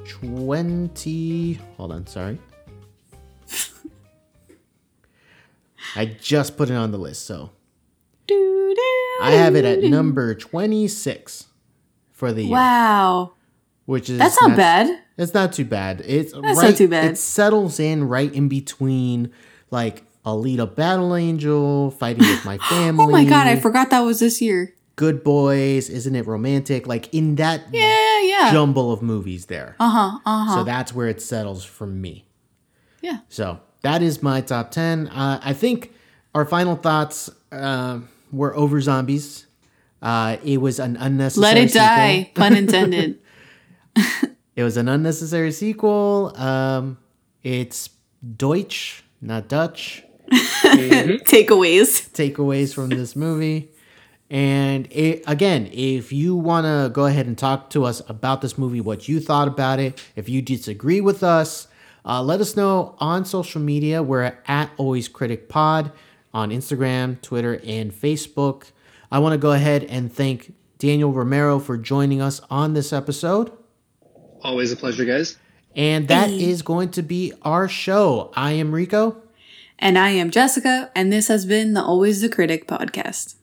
[0.06, 1.54] 20.
[1.78, 2.40] Hold on, sorry.
[5.96, 7.50] I just put it on the list, so
[9.22, 11.48] I have it at number 26
[12.12, 13.34] for the year, Wow.
[13.86, 15.02] which is That's not bad.
[15.18, 16.02] It's not too bad.
[16.06, 17.12] It's not right, too bad.
[17.12, 19.32] It settles in right in between
[19.72, 20.04] like
[20.36, 23.04] Alita Battle Angel, Fighting with My Family.
[23.08, 24.74] Oh my god, I forgot that was this year.
[24.96, 26.86] Good Boys, Isn't It Romantic?
[26.88, 28.52] Like in that Yeah, yeah.
[28.52, 29.76] jumble of movies there.
[29.80, 30.20] Uh huh.
[30.26, 30.56] Uh huh.
[30.56, 32.26] So that's where it settles for me.
[33.02, 33.20] yeah.
[33.30, 35.08] So that is my top 10.
[35.08, 35.94] Uh, I think
[36.36, 38.00] our final thoughts uh,
[38.32, 39.46] were over zombies.
[40.02, 41.86] Uh, it was an unnecessary Let it sequel.
[41.88, 42.32] die.
[42.36, 43.20] Pun intended.
[44.56, 46.34] It was an unnecessary sequel.
[46.36, 46.98] Um,
[47.44, 47.92] it's
[48.36, 50.04] Deutch, not Dutch.
[51.26, 52.10] Takeaways.
[52.12, 53.70] Takeaways from this movie.
[54.30, 58.58] And it, again, if you want to go ahead and talk to us about this
[58.58, 61.68] movie, what you thought about it, if you disagree with us,
[62.06, 64.04] uh, let us know on social media.
[64.04, 65.92] We're at Always Critic Pod
[66.34, 68.72] on Instagram, Twitter, and Facebook.
[69.12, 73.52] I want to go ahead and thank Daniel Romero for joining us on this episode.
[74.42, 75.38] Always a pleasure, guys.
[75.76, 78.32] And that is going to be our show.
[78.36, 79.22] I am Rico.
[79.82, 83.36] And I am Jessica, and this has been the Always the Critic podcast.